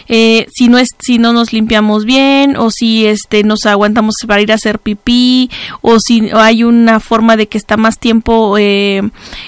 Eh, 0.09 0.47
si 0.53 0.69
no 0.69 0.79
es 0.79 0.91
si 0.99 1.19
no 1.19 1.35
nos 1.35 1.53
limpiamos 1.53 2.07
bien 2.07 2.57
o 2.57 2.71
si 2.71 3.07
este 3.07 3.43
nos 3.43 3.67
aguantamos 3.67 4.15
para 4.27 4.41
ir 4.41 4.53
a 4.53 4.55
hacer 4.55 4.79
pipí 4.79 5.51
o 5.83 6.01
si 6.01 6.31
hay 6.33 6.65
una 6.65 6.99
forma 6.99 7.37
de 7.37 7.47
que 7.47 7.59
está 7.59 7.77
más 7.77 7.99
tiempo 7.99 8.57
eh, 8.59 9.03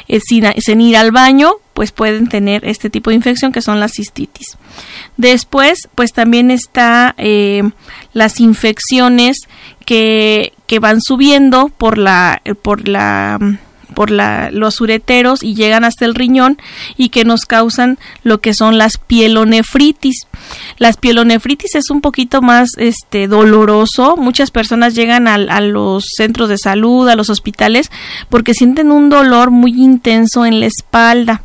eh, 0.08 0.20
sin, 0.20 0.80
ir 0.80 0.96
al 0.98 1.12
baño 1.12 1.54
pues 1.72 1.92
pueden 1.92 2.28
tener 2.28 2.66
este 2.66 2.90
tipo 2.90 3.08
de 3.08 3.16
infección 3.16 3.52
que 3.52 3.62
son 3.62 3.80
las 3.80 3.92
cistitis. 3.92 4.58
Después 5.16 5.88
pues 5.94 6.12
también 6.12 6.50
está 6.50 7.14
las 8.12 8.40
infecciones 8.40 9.38
que, 9.86 10.52
que 10.66 10.78
van 10.78 11.00
subiendo 11.00 11.68
por 11.68 11.96
la 11.96 12.42
por 12.62 12.86
la 12.86 13.38
por 13.94 14.10
la, 14.10 14.50
los 14.50 14.80
ureteros 14.80 15.42
y 15.42 15.54
llegan 15.54 15.84
hasta 15.84 16.04
el 16.04 16.14
riñón 16.14 16.58
y 16.96 17.10
que 17.10 17.24
nos 17.24 17.44
causan 17.44 17.98
lo 18.22 18.40
que 18.40 18.54
son 18.54 18.78
las 18.78 18.98
pielonefritis. 18.98 20.26
Las 20.78 20.96
pielonefritis 20.96 21.74
es 21.74 21.90
un 21.90 22.00
poquito 22.00 22.42
más 22.42 22.70
este 22.76 23.28
doloroso. 23.28 24.16
Muchas 24.16 24.50
personas 24.50 24.94
llegan 24.94 25.28
a, 25.28 25.34
a 25.34 25.60
los 25.60 26.06
centros 26.16 26.48
de 26.48 26.58
salud, 26.58 27.08
a 27.08 27.16
los 27.16 27.30
hospitales, 27.30 27.90
porque 28.28 28.54
sienten 28.54 28.90
un 28.90 29.08
dolor 29.08 29.50
muy 29.50 29.72
intenso 29.72 30.46
en 30.46 30.60
la 30.60 30.66
espalda 30.66 31.42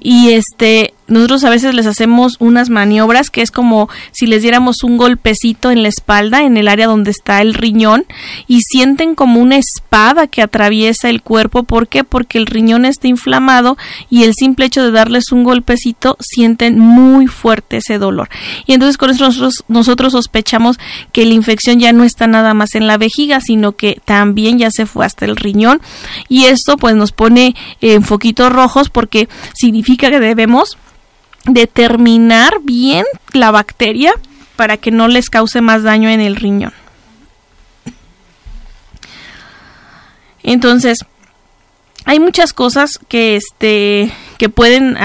y 0.00 0.30
este 0.30 0.94
nosotros 1.10 1.42
a 1.44 1.50
veces 1.50 1.74
les 1.74 1.86
hacemos 1.86 2.36
unas 2.38 2.70
maniobras 2.70 3.30
que 3.30 3.42
es 3.42 3.50
como 3.50 3.88
si 4.12 4.26
les 4.26 4.42
diéramos 4.42 4.84
un 4.84 4.96
golpecito 4.96 5.70
en 5.70 5.82
la 5.82 5.88
espalda, 5.88 6.44
en 6.44 6.56
el 6.56 6.68
área 6.68 6.86
donde 6.86 7.10
está 7.10 7.42
el 7.42 7.54
riñón, 7.54 8.04
y 8.46 8.62
sienten 8.62 9.16
como 9.16 9.40
una 9.40 9.56
espada 9.56 10.28
que 10.28 10.40
atraviesa 10.40 11.10
el 11.10 11.20
cuerpo. 11.20 11.64
¿Por 11.64 11.88
qué? 11.88 12.04
Porque 12.04 12.38
el 12.38 12.46
riñón 12.46 12.84
está 12.84 13.08
inflamado 13.08 13.76
y 14.08 14.22
el 14.22 14.34
simple 14.34 14.66
hecho 14.66 14.84
de 14.84 14.92
darles 14.92 15.32
un 15.32 15.42
golpecito 15.42 16.16
sienten 16.20 16.78
muy 16.78 17.26
fuerte 17.26 17.78
ese 17.78 17.98
dolor. 17.98 18.28
Y 18.66 18.72
entonces 18.72 18.96
con 18.96 19.10
eso 19.10 19.24
nosotros, 19.24 19.64
nosotros 19.66 20.12
sospechamos 20.12 20.78
que 21.12 21.26
la 21.26 21.34
infección 21.34 21.80
ya 21.80 21.92
no 21.92 22.04
está 22.04 22.28
nada 22.28 22.54
más 22.54 22.76
en 22.76 22.86
la 22.86 22.98
vejiga, 22.98 23.40
sino 23.40 23.72
que 23.72 24.00
también 24.04 24.58
ya 24.58 24.70
se 24.70 24.86
fue 24.86 25.06
hasta 25.06 25.24
el 25.24 25.34
riñón. 25.34 25.80
Y 26.28 26.44
esto 26.44 26.76
pues 26.76 26.94
nos 26.94 27.10
pone 27.10 27.56
en 27.80 28.04
foquitos 28.04 28.52
rojos 28.52 28.90
porque 28.90 29.28
significa 29.54 30.08
que 30.10 30.20
debemos 30.20 30.78
determinar 31.44 32.54
bien 32.62 33.04
la 33.32 33.50
bacteria 33.50 34.12
para 34.56 34.76
que 34.76 34.90
no 34.90 35.08
les 35.08 35.30
cause 35.30 35.60
más 35.60 35.82
daño 35.82 36.08
en 36.10 36.20
el 36.20 36.36
riñón. 36.36 36.72
Entonces, 40.42 41.04
hay 42.04 42.18
muchas 42.18 42.52
cosas 42.52 42.98
que 43.08 43.36
este 43.36 44.12
que 44.38 44.48
pueden 44.48 44.96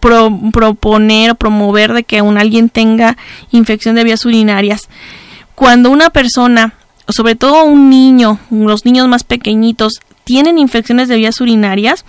proponer 0.00 1.30
o 1.32 1.34
promover 1.34 1.92
de 1.92 2.04
que 2.04 2.22
un 2.22 2.38
alguien 2.38 2.68
tenga 2.68 3.16
infección 3.50 3.96
de 3.96 4.04
vías 4.04 4.24
urinarias. 4.24 4.88
Cuando 5.54 5.90
una 5.90 6.10
persona, 6.10 6.74
sobre 7.08 7.34
todo 7.34 7.64
un 7.64 7.90
niño, 7.90 8.38
los 8.50 8.84
niños 8.84 9.08
más 9.08 9.24
pequeñitos, 9.24 10.00
tienen 10.24 10.58
infecciones 10.58 11.08
de 11.08 11.16
vías 11.16 11.40
urinarias, 11.40 12.04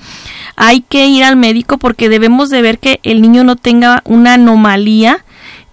hay 0.56 0.82
que 0.82 1.08
ir 1.08 1.24
al 1.24 1.36
médico 1.36 1.78
porque 1.78 2.10
debemos 2.10 2.50
de 2.50 2.62
ver 2.62 2.80
que 2.80 3.00
el 3.04 3.22
niño 3.22 3.44
no 3.44 3.56
tenga 3.56 4.02
una 4.06 4.36
anomalía 4.36 5.24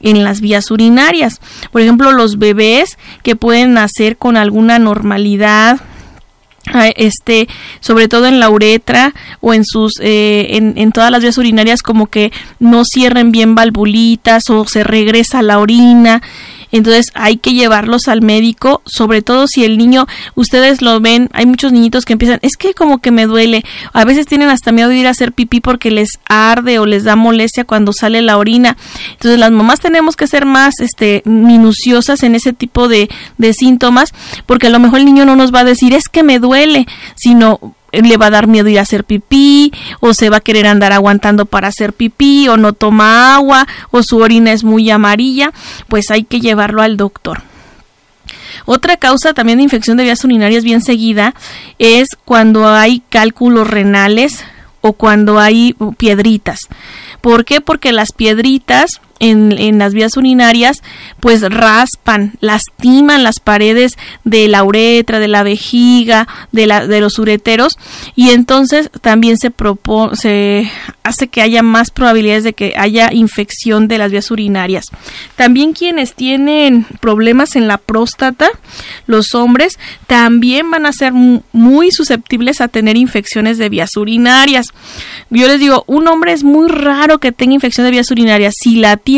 en 0.00 0.24
las 0.24 0.40
vías 0.40 0.70
urinarias. 0.70 1.40
Por 1.70 1.82
ejemplo, 1.82 2.12
los 2.12 2.38
bebés 2.38 2.98
que 3.22 3.36
pueden 3.36 3.74
nacer 3.74 4.16
con 4.16 4.36
alguna 4.36 4.78
normalidad, 4.78 5.80
ah, 6.72 6.88
este 6.96 7.48
sobre 7.80 8.08
todo 8.08 8.26
en 8.26 8.40
la 8.40 8.50
uretra 8.50 9.14
o 9.40 9.52
en 9.52 9.64
sus 9.64 9.94
eh, 10.00 10.56
en, 10.56 10.74
en, 10.76 10.92
todas 10.92 11.10
las 11.10 11.22
vías 11.22 11.38
urinarias 11.38 11.82
como 11.82 12.06
que 12.06 12.32
no 12.58 12.84
cierren 12.84 13.30
bien 13.32 13.54
valvulitas 13.54 14.48
o 14.50 14.66
se 14.66 14.84
regresa 14.84 15.42
la 15.42 15.58
orina 15.58 16.22
Entonces 16.72 17.10
hay 17.14 17.36
que 17.36 17.52
llevarlos 17.52 18.08
al 18.08 18.22
médico, 18.22 18.82
sobre 18.84 19.22
todo 19.22 19.46
si 19.46 19.64
el 19.64 19.78
niño, 19.78 20.06
ustedes 20.34 20.82
lo 20.82 21.00
ven, 21.00 21.28
hay 21.32 21.46
muchos 21.46 21.72
niñitos 21.72 22.04
que 22.04 22.12
empiezan, 22.14 22.38
es 22.42 22.56
que 22.56 22.74
como 22.74 22.98
que 22.98 23.10
me 23.10 23.26
duele, 23.26 23.64
a 23.92 24.04
veces 24.04 24.26
tienen 24.26 24.48
hasta 24.48 24.72
miedo 24.72 24.88
de 24.88 24.96
ir 24.96 25.06
a 25.06 25.10
hacer 25.10 25.32
pipí 25.32 25.60
porque 25.60 25.90
les 25.90 26.18
arde 26.28 26.78
o 26.78 26.86
les 26.86 27.04
da 27.04 27.16
molestia 27.16 27.64
cuando 27.64 27.92
sale 27.92 28.22
la 28.22 28.38
orina. 28.38 28.76
Entonces 29.12 29.38
las 29.38 29.50
mamás 29.50 29.80
tenemos 29.80 30.16
que 30.16 30.26
ser 30.26 30.46
más 30.46 30.80
este, 30.80 31.22
minuciosas 31.24 32.22
en 32.22 32.34
ese 32.34 32.52
tipo 32.52 32.88
de, 32.88 33.08
de 33.38 33.52
síntomas, 33.52 34.12
porque 34.46 34.68
a 34.68 34.70
lo 34.70 34.78
mejor 34.78 35.00
el 35.00 35.06
niño 35.06 35.24
no 35.24 35.36
nos 35.36 35.54
va 35.54 35.60
a 35.60 35.64
decir 35.64 35.94
es 35.94 36.08
que 36.08 36.22
me 36.22 36.38
duele, 36.38 36.86
sino 37.16 37.74
le 37.92 38.16
va 38.16 38.26
a 38.26 38.30
dar 38.30 38.46
miedo 38.46 38.68
ir 38.68 38.78
a 38.78 38.82
hacer 38.82 39.04
pipí, 39.04 39.72
o 40.00 40.14
se 40.14 40.30
va 40.30 40.38
a 40.38 40.40
querer 40.40 40.66
andar 40.66 40.92
aguantando 40.92 41.46
para 41.46 41.68
hacer 41.68 41.92
pipí, 41.92 42.48
o 42.48 42.56
no 42.56 42.72
toma 42.72 43.34
agua, 43.34 43.66
o 43.90 44.02
su 44.02 44.18
orina 44.18 44.52
es 44.52 44.64
muy 44.64 44.90
amarilla, 44.90 45.52
pues 45.88 46.10
hay 46.10 46.24
que 46.24 46.40
llevarlo 46.40 46.82
al 46.82 46.96
doctor. 46.96 47.42
Otra 48.66 48.96
causa 48.96 49.32
también 49.32 49.58
de 49.58 49.64
infección 49.64 49.96
de 49.96 50.04
vías 50.04 50.24
urinarias 50.24 50.64
bien 50.64 50.82
seguida 50.82 51.34
es 51.78 52.08
cuando 52.24 52.68
hay 52.68 53.02
cálculos 53.08 53.68
renales 53.68 54.44
o 54.80 54.92
cuando 54.92 55.38
hay 55.38 55.74
piedritas. 55.96 56.60
¿Por 57.20 57.44
qué? 57.44 57.60
Porque 57.60 57.92
las 57.92 58.12
piedritas 58.12 59.00
en, 59.20 59.52
en, 59.52 59.78
las 59.78 59.94
vías 59.94 60.16
urinarias, 60.16 60.82
pues 61.20 61.42
raspan, 61.42 62.32
lastiman 62.40 63.22
las 63.22 63.38
paredes 63.38 63.96
de 64.24 64.48
la 64.48 64.64
uretra, 64.64 65.20
de 65.20 65.28
la 65.28 65.42
vejiga, 65.42 66.26
de, 66.52 66.66
la, 66.66 66.86
de 66.86 67.00
los 67.00 67.18
ureteros, 67.18 67.78
y 68.16 68.30
entonces 68.30 68.90
también 69.02 69.36
se, 69.36 69.52
se 70.14 70.70
hace 71.04 71.28
que 71.28 71.42
haya 71.42 71.62
más 71.62 71.90
probabilidades 71.90 72.44
de 72.44 72.54
que 72.54 72.74
haya 72.76 73.12
infección 73.12 73.88
de 73.88 73.98
las 73.98 74.10
vías 74.10 74.30
urinarias. 74.30 74.86
También 75.36 75.74
quienes 75.74 76.14
tienen 76.14 76.86
problemas 77.00 77.56
en 77.56 77.68
la 77.68 77.76
próstata, 77.78 78.48
los 79.06 79.34
hombres, 79.34 79.78
también 80.06 80.70
van 80.70 80.86
a 80.86 80.92
ser 80.92 81.12
muy 81.12 81.90
susceptibles 81.90 82.60
a 82.60 82.68
tener 82.68 82.96
infecciones 82.96 83.58
de 83.58 83.68
vías 83.68 83.96
urinarias. 83.96 84.68
Yo 85.28 85.46
les 85.46 85.60
digo, 85.60 85.84
un 85.86 86.08
hombre 86.08 86.32
es 86.32 86.42
muy 86.42 86.68
raro 86.68 87.18
que 87.18 87.32
tenga 87.32 87.54
infección 87.54 87.84
de 87.84 87.90
vías 87.90 88.10
urinarias. 88.10 88.54
Si 88.58 88.76
la 88.76 88.96
tiene, 88.96 89.09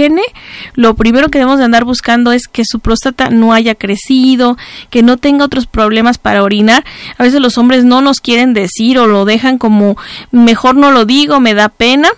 lo 0.75 0.95
primero 0.95 1.29
que 1.29 1.39
debemos 1.39 1.59
de 1.59 1.65
andar 1.65 1.85
buscando 1.85 2.33
es 2.33 2.49
que 2.49 2.65
su 2.65 2.81
próstata 2.81 3.31
no 3.31 3.53
haya 3.53 3.75
crecido, 3.75 4.57
que 4.91 5.03
no 5.03 5.17
tenga 5.17 5.45
otros 5.45 5.67
problemas 5.67 6.19
para 6.19 6.43
orinar. 6.43 6.85
A 7.19 7.25
veces 7.25 7.41
los 7.41 7.59
hombres 7.59 7.85
no 7.85 8.01
nos 8.01 8.21
quieren 8.21 8.55
decir 8.55 8.99
o 8.99 9.07
lo 9.07 9.25
dejan 9.25 9.59
como 9.59 9.97
mejor 10.31 10.77
no 10.77 10.91
lo 10.91 11.05
digo, 11.05 11.41
me 11.41 11.55
da 11.55 11.69
pena 11.69 12.09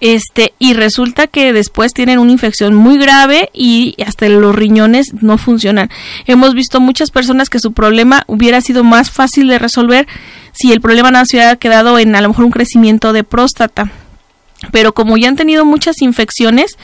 este 0.00 0.54
y 0.58 0.72
resulta 0.72 1.26
que 1.26 1.52
después 1.52 1.92
tienen 1.92 2.18
una 2.18 2.32
infección 2.32 2.74
muy 2.74 2.98
grave 2.98 3.50
y 3.52 3.94
hasta 4.06 4.28
los 4.28 4.54
riñones 4.54 5.12
no 5.20 5.38
funcionan. 5.38 5.90
Hemos 6.26 6.54
visto 6.54 6.80
muchas 6.80 7.10
personas 7.10 7.50
que 7.50 7.60
su 7.60 7.72
problema 7.72 8.24
hubiera 8.26 8.60
sido 8.60 8.82
más 8.82 9.10
fácil 9.10 9.48
de 9.48 9.58
resolver 9.58 10.08
si 10.52 10.72
el 10.72 10.80
problema 10.80 11.10
no 11.10 11.24
se 11.26 11.36
hubiera 11.36 11.56
quedado 11.56 11.98
en 11.98 12.16
a 12.16 12.20
lo 12.20 12.28
mejor 12.28 12.46
un 12.46 12.50
crecimiento 12.50 13.12
de 13.12 13.24
próstata. 13.24 13.90
Pero 14.72 14.92
como 14.92 15.16
ya 15.16 15.28
han 15.28 15.36
tenido 15.36 15.64
muchas 15.64 16.02
infecciones, 16.02 16.76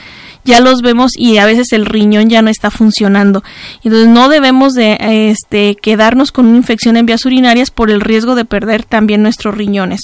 ya 0.46 0.60
los 0.60 0.80
vemos 0.80 1.12
y 1.16 1.36
a 1.36 1.44
veces 1.44 1.72
el 1.72 1.84
riñón 1.84 2.30
ya 2.30 2.40
no 2.40 2.48
está 2.48 2.70
funcionando. 2.70 3.44
Entonces 3.82 4.08
no 4.08 4.28
debemos 4.28 4.72
de 4.72 4.96
este, 5.00 5.76
quedarnos 5.76 6.32
con 6.32 6.46
una 6.46 6.56
infección 6.56 6.96
en 6.96 7.04
vías 7.04 7.26
urinarias 7.26 7.70
por 7.70 7.90
el 7.90 8.00
riesgo 8.00 8.34
de 8.34 8.46
perder 8.46 8.84
también 8.84 9.22
nuestros 9.22 9.54
riñones. 9.54 10.02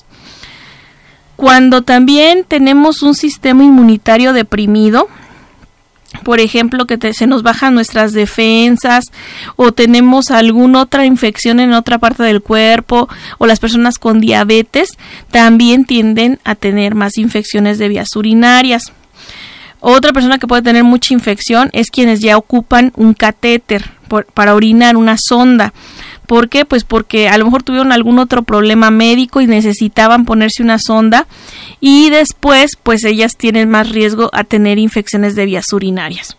Cuando 1.36 1.82
también 1.82 2.44
tenemos 2.46 3.02
un 3.02 3.14
sistema 3.14 3.64
inmunitario 3.64 4.32
deprimido, 4.32 5.08
por 6.24 6.40
ejemplo, 6.40 6.86
que 6.86 7.14
se 7.14 7.26
nos 7.26 7.42
bajan 7.42 7.74
nuestras 7.74 8.12
defensas 8.12 9.06
o 9.56 9.72
tenemos 9.72 10.30
alguna 10.30 10.82
otra 10.82 11.06
infección 11.06 11.58
en 11.58 11.72
otra 11.72 11.98
parte 11.98 12.22
del 12.22 12.42
cuerpo 12.42 13.08
o 13.38 13.46
las 13.46 13.60
personas 13.60 13.98
con 13.98 14.20
diabetes 14.20 14.98
también 15.30 15.84
tienden 15.84 16.38
a 16.44 16.54
tener 16.54 16.94
más 16.94 17.16
infecciones 17.16 17.78
de 17.78 17.88
vías 17.88 18.14
urinarias. 18.14 18.92
Otra 19.84 20.12
persona 20.12 20.38
que 20.38 20.46
puede 20.46 20.62
tener 20.62 20.84
mucha 20.84 21.12
infección 21.12 21.68
es 21.72 21.90
quienes 21.90 22.20
ya 22.20 22.36
ocupan 22.36 22.92
un 22.94 23.14
catéter 23.14 23.90
para 24.32 24.54
orinar, 24.54 24.96
una 24.96 25.16
sonda. 25.18 25.74
¿Por 26.28 26.48
qué? 26.48 26.64
Pues 26.64 26.84
porque 26.84 27.28
a 27.28 27.36
lo 27.36 27.46
mejor 27.46 27.64
tuvieron 27.64 27.90
algún 27.90 28.20
otro 28.20 28.44
problema 28.44 28.92
médico 28.92 29.40
y 29.40 29.48
necesitaban 29.48 30.24
ponerse 30.24 30.62
una 30.62 30.78
sonda 30.78 31.26
y 31.80 32.10
después 32.10 32.78
pues 32.80 33.02
ellas 33.02 33.36
tienen 33.36 33.70
más 33.70 33.90
riesgo 33.90 34.30
a 34.32 34.44
tener 34.44 34.78
infecciones 34.78 35.34
de 35.34 35.46
vías 35.46 35.72
urinarias. 35.72 36.36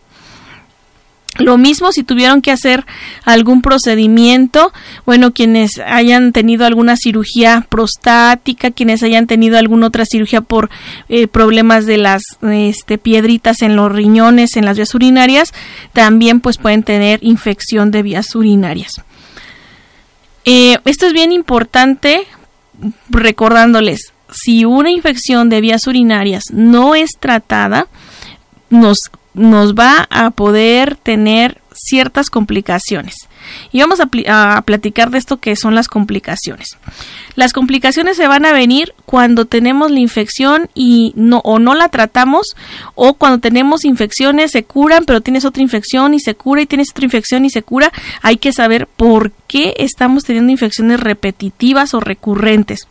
Lo 1.39 1.57
mismo 1.57 1.91
si 1.91 2.03
tuvieron 2.03 2.41
que 2.41 2.51
hacer 2.51 2.85
algún 3.25 3.63
procedimiento, 3.63 4.71
bueno, 5.05 5.33
quienes 5.33 5.79
hayan 5.79 6.31
tenido 6.31 6.65
alguna 6.65 6.95
cirugía 6.95 7.65
prostática, 7.69 8.69
quienes 8.69 9.01
hayan 9.01 9.25
tenido 9.25 9.57
alguna 9.57 9.87
otra 9.87 10.05
cirugía 10.05 10.41
por 10.41 10.69
eh, 11.09 11.27
problemas 11.27 11.87
de 11.87 11.97
las 11.97 12.21
este, 12.43 12.99
piedritas 12.99 13.63
en 13.63 13.75
los 13.75 13.91
riñones, 13.91 14.55
en 14.57 14.65
las 14.65 14.77
vías 14.77 14.93
urinarias, 14.93 15.53
también 15.91 16.39
pues 16.39 16.59
pueden 16.59 16.83
tener 16.83 17.19
infección 17.23 17.89
de 17.89 18.03
vías 18.03 18.35
urinarias. 18.35 18.91
Eh, 20.45 20.77
esto 20.85 21.07
es 21.07 21.13
bien 21.13 21.31
importante 21.31 22.27
recordándoles, 23.09 24.13
si 24.31 24.65
una 24.65 24.91
infección 24.91 25.49
de 25.49 25.61
vías 25.61 25.87
urinarias 25.87 26.43
no 26.51 26.95
es 26.95 27.11
tratada, 27.19 27.87
nos 28.69 28.99
nos 29.33 29.73
va 29.73 30.07
a 30.09 30.31
poder 30.31 30.95
tener 30.95 31.61
ciertas 31.73 32.29
complicaciones. 32.29 33.15
Y 33.71 33.79
vamos 33.81 33.99
a, 33.99 34.61
platicar 34.61 35.09
de 35.09 35.17
esto 35.17 35.37
que 35.37 35.55
son 35.55 35.75
las 35.75 35.87
complicaciones. 35.87 36.77
Las 37.35 37.53
complicaciones 37.53 38.17
se 38.17 38.27
van 38.27 38.45
a 38.45 38.53
venir 38.53 38.93
cuando 39.05 39.45
tenemos 39.45 39.91
la 39.91 39.99
infección 39.99 40.69
y 40.73 41.13
no 41.15 41.39
o 41.43 41.59
no 41.59 41.73
la 41.75 41.89
tratamos 41.89 42.55
o 42.95 43.15
cuando 43.15 43.39
tenemos 43.39 43.85
infecciones 43.85 44.51
se 44.51 44.63
curan, 44.63 45.05
pero 45.05 45.21
tienes 45.21 45.45
otra 45.45 45.63
infección 45.63 46.13
y 46.13 46.19
se 46.19 46.35
cura 46.35 46.61
y 46.61 46.65
tienes 46.65 46.91
otra 46.91 47.05
infección 47.05 47.45
y 47.45 47.49
se 47.49 47.63
cura. 47.63 47.91
Hay 48.21 48.37
que 48.37 48.53
saber 48.53 48.87
por 48.87 49.31
qué 49.47 49.73
estamos 49.77 50.23
teniendo 50.23 50.51
infecciones 50.51 50.99
repetitivas 50.99 51.93
o 51.93 51.99
recurrentes. 51.99 52.87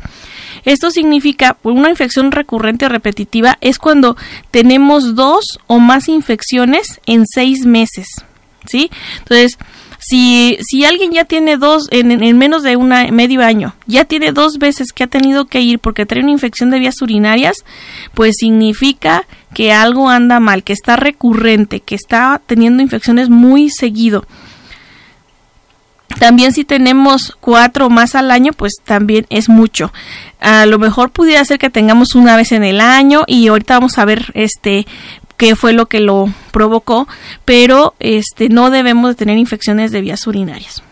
Esto 0.64 0.90
significa, 0.90 1.56
una 1.62 1.90
infección 1.90 2.30
recurrente 2.30 2.86
o 2.86 2.88
repetitiva 2.88 3.58
es 3.60 3.78
cuando 3.78 4.16
tenemos 4.50 5.14
dos 5.14 5.58
o 5.66 5.78
más 5.78 6.08
infecciones 6.08 7.00
en 7.06 7.26
seis 7.26 7.66
meses. 7.66 8.06
¿Sí? 8.66 8.90
Entonces, 9.18 9.58
si, 10.04 10.58
si 10.60 10.84
alguien 10.84 11.12
ya 11.12 11.24
tiene 11.24 11.56
dos, 11.56 11.86
en, 11.92 12.10
en 12.10 12.36
menos 12.36 12.64
de 12.64 12.74
un 12.74 12.88
medio 12.88 13.40
año, 13.40 13.76
ya 13.86 14.04
tiene 14.04 14.32
dos 14.32 14.58
veces 14.58 14.92
que 14.92 15.04
ha 15.04 15.06
tenido 15.06 15.44
que 15.44 15.60
ir 15.60 15.78
porque 15.78 16.06
trae 16.06 16.22
una 16.22 16.32
infección 16.32 16.70
de 16.70 16.80
vías 16.80 17.00
urinarias, 17.00 17.64
pues 18.12 18.34
significa 18.38 19.26
que 19.54 19.72
algo 19.72 20.08
anda 20.08 20.40
mal, 20.40 20.64
que 20.64 20.72
está 20.72 20.96
recurrente, 20.96 21.80
que 21.80 21.94
está 21.94 22.42
teniendo 22.44 22.82
infecciones 22.82 23.28
muy 23.28 23.70
seguido. 23.70 24.26
También 26.18 26.52
si 26.52 26.64
tenemos 26.64 27.36
cuatro 27.40 27.88
más 27.88 28.14
al 28.14 28.30
año, 28.30 28.52
pues 28.52 28.74
también 28.84 29.26
es 29.30 29.48
mucho. 29.48 29.92
A 30.40 30.66
lo 30.66 30.78
mejor 30.78 31.10
pudiera 31.10 31.44
ser 31.44 31.58
que 31.58 31.70
tengamos 31.70 32.14
una 32.14 32.36
vez 32.36 32.52
en 32.52 32.64
el 32.64 32.80
año 32.80 33.22
y 33.26 33.46
ahorita 33.48 33.74
vamos 33.74 33.98
a 33.98 34.04
ver 34.04 34.32
este 34.34 34.86
qué 35.42 35.56
fue 35.56 35.72
lo 35.72 35.86
que 35.86 35.98
lo 35.98 36.32
provocó, 36.52 37.08
pero 37.44 37.96
este 37.98 38.48
no 38.48 38.70
debemos 38.70 39.10
de 39.10 39.14
tener 39.16 39.38
infecciones 39.38 39.90
de 39.90 40.00
vías 40.00 40.24
urinarias. 40.28 40.84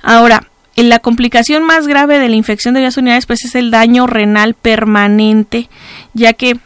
Ahora, 0.00 0.46
la 0.76 1.00
complicación 1.00 1.64
más 1.64 1.88
grave 1.88 2.20
de 2.20 2.28
la 2.28 2.36
infección 2.36 2.74
de 2.74 2.82
vías 2.82 2.96
urinarias 2.96 3.26
pues 3.26 3.44
es 3.44 3.56
el 3.56 3.72
daño 3.72 4.06
renal 4.06 4.54
permanente, 4.54 5.68
ya 6.12 6.34
que 6.34 6.56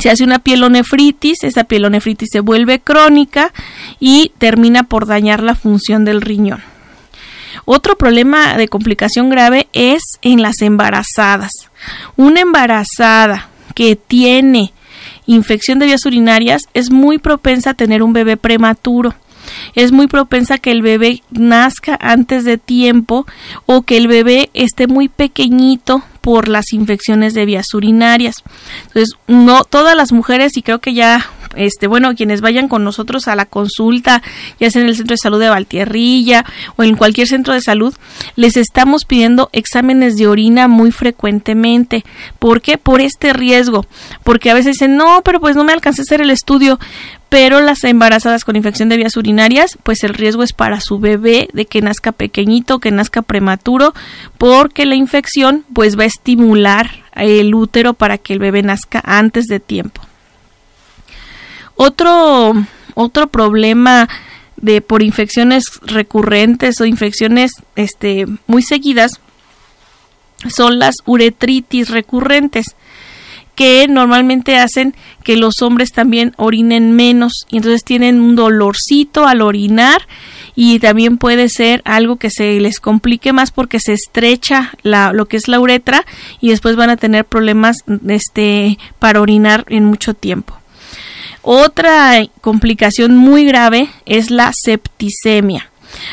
se 0.00 0.10
hace 0.10 0.22
una 0.22 0.38
pielonefritis, 0.40 1.44
esa 1.44 1.64
pielonefritis 1.64 2.28
se 2.30 2.40
vuelve 2.40 2.78
crónica 2.78 3.54
y 3.98 4.32
termina 4.36 4.82
por 4.82 5.06
dañar 5.06 5.42
la 5.42 5.54
función 5.54 6.04
del 6.04 6.20
riñón. 6.20 6.62
Otro 7.64 7.96
problema 7.96 8.58
de 8.58 8.68
complicación 8.68 9.30
grave 9.30 9.66
es 9.72 10.02
en 10.20 10.42
las 10.42 10.60
embarazadas. 10.60 11.52
Una 12.16 12.40
embarazada 12.40 13.48
que 13.74 13.96
tiene 13.96 14.74
infección 15.28 15.78
de 15.78 15.86
vías 15.86 16.04
urinarias 16.06 16.62
es 16.74 16.90
muy 16.90 17.18
propensa 17.18 17.70
a 17.70 17.74
tener 17.74 18.02
un 18.02 18.12
bebé 18.12 18.36
prematuro. 18.36 19.14
Es 19.74 19.92
muy 19.92 20.08
propensa 20.08 20.58
que 20.58 20.70
el 20.70 20.82
bebé 20.82 21.22
nazca 21.30 21.96
antes 22.00 22.44
de 22.44 22.58
tiempo 22.58 23.26
o 23.66 23.82
que 23.82 23.96
el 23.96 24.08
bebé 24.08 24.50
esté 24.54 24.86
muy 24.86 25.08
pequeñito 25.08 26.02
por 26.20 26.48
las 26.48 26.72
infecciones 26.72 27.34
de 27.34 27.46
vías 27.46 27.72
urinarias. 27.72 28.42
Entonces, 28.88 29.16
no 29.26 29.64
todas 29.64 29.96
las 29.96 30.12
mujeres, 30.12 30.56
y 30.56 30.62
creo 30.62 30.80
que 30.80 30.92
ya 30.92 31.24
este, 31.58 31.88
bueno, 31.88 32.14
quienes 32.14 32.40
vayan 32.40 32.68
con 32.68 32.84
nosotros 32.84 33.28
a 33.28 33.36
la 33.36 33.44
consulta, 33.44 34.22
ya 34.60 34.70
sea 34.70 34.82
en 34.82 34.88
el 34.88 34.96
centro 34.96 35.14
de 35.14 35.18
salud 35.18 35.40
de 35.40 35.48
Valtierrilla 35.48 36.44
o 36.76 36.84
en 36.84 36.96
cualquier 36.96 37.26
centro 37.26 37.52
de 37.52 37.60
salud, 37.60 37.94
les 38.36 38.56
estamos 38.56 39.04
pidiendo 39.04 39.50
exámenes 39.52 40.16
de 40.16 40.28
orina 40.28 40.68
muy 40.68 40.92
frecuentemente. 40.92 42.04
¿Por 42.38 42.62
qué? 42.62 42.78
Por 42.78 43.00
este 43.00 43.32
riesgo. 43.32 43.84
Porque 44.22 44.50
a 44.50 44.54
veces 44.54 44.76
dicen, 44.76 44.96
no, 44.96 45.22
pero 45.24 45.40
pues 45.40 45.56
no 45.56 45.64
me 45.64 45.72
alcancé 45.72 46.02
a 46.02 46.04
hacer 46.04 46.20
el 46.20 46.30
estudio. 46.30 46.78
pero 47.28 47.60
las 47.60 47.84
embarazadas 47.84 48.44
con 48.44 48.56
infección 48.56 48.88
de 48.88 48.96
vías 48.96 49.16
urinarias, 49.16 49.76
pues 49.82 50.02
el 50.02 50.14
riesgo 50.14 50.42
es 50.42 50.54
para 50.54 50.80
su 50.80 50.98
bebé 50.98 51.48
de 51.52 51.66
que 51.66 51.82
nazca 51.82 52.12
pequeñito, 52.12 52.78
que 52.78 52.90
nazca 52.90 53.20
prematuro, 53.20 53.92
porque 54.38 54.86
la 54.86 54.94
infección 54.94 55.64
pues 55.74 55.98
va 55.98 56.04
a 56.04 56.06
estimular 56.06 56.90
el 57.14 57.54
útero 57.54 57.92
para 57.92 58.16
que 58.16 58.32
el 58.32 58.38
bebé 58.38 58.62
nazca 58.62 59.02
antes 59.04 59.44
de 59.44 59.60
tiempo. 59.60 60.07
Otro, 61.80 62.54
otro 62.94 63.28
problema 63.28 64.08
de 64.56 64.80
por 64.80 65.00
infecciones 65.00 65.64
recurrentes 65.82 66.80
o 66.80 66.86
infecciones 66.86 67.52
este, 67.76 68.26
muy 68.48 68.62
seguidas 68.62 69.20
son 70.48 70.80
las 70.80 70.96
uretritis 71.06 71.90
recurrentes 71.90 72.74
que 73.54 73.86
normalmente 73.88 74.56
hacen 74.56 74.96
que 75.22 75.36
los 75.36 75.62
hombres 75.62 75.92
también 75.92 76.32
orinen 76.36 76.96
menos 76.96 77.44
y 77.48 77.58
entonces 77.58 77.84
tienen 77.84 78.20
un 78.20 78.34
dolorcito 78.34 79.28
al 79.28 79.40
orinar 79.40 80.02
y 80.56 80.80
también 80.80 81.16
puede 81.16 81.48
ser 81.48 81.82
algo 81.84 82.16
que 82.16 82.30
se 82.30 82.58
les 82.58 82.80
complique 82.80 83.32
más 83.32 83.52
porque 83.52 83.78
se 83.78 83.92
estrecha 83.92 84.72
la, 84.82 85.12
lo 85.12 85.26
que 85.26 85.36
es 85.36 85.46
la 85.46 85.60
uretra 85.60 86.04
y 86.40 86.48
después 86.48 86.74
van 86.74 86.90
a 86.90 86.96
tener 86.96 87.24
problemas 87.24 87.84
este, 88.08 88.78
para 88.98 89.20
orinar 89.20 89.64
en 89.68 89.84
mucho 89.84 90.14
tiempo. 90.14 90.58
Otra 91.42 92.20
complicación 92.40 93.16
muy 93.16 93.44
grave 93.44 93.88
es 94.06 94.30
la 94.30 94.52
septicemia. 94.52 95.70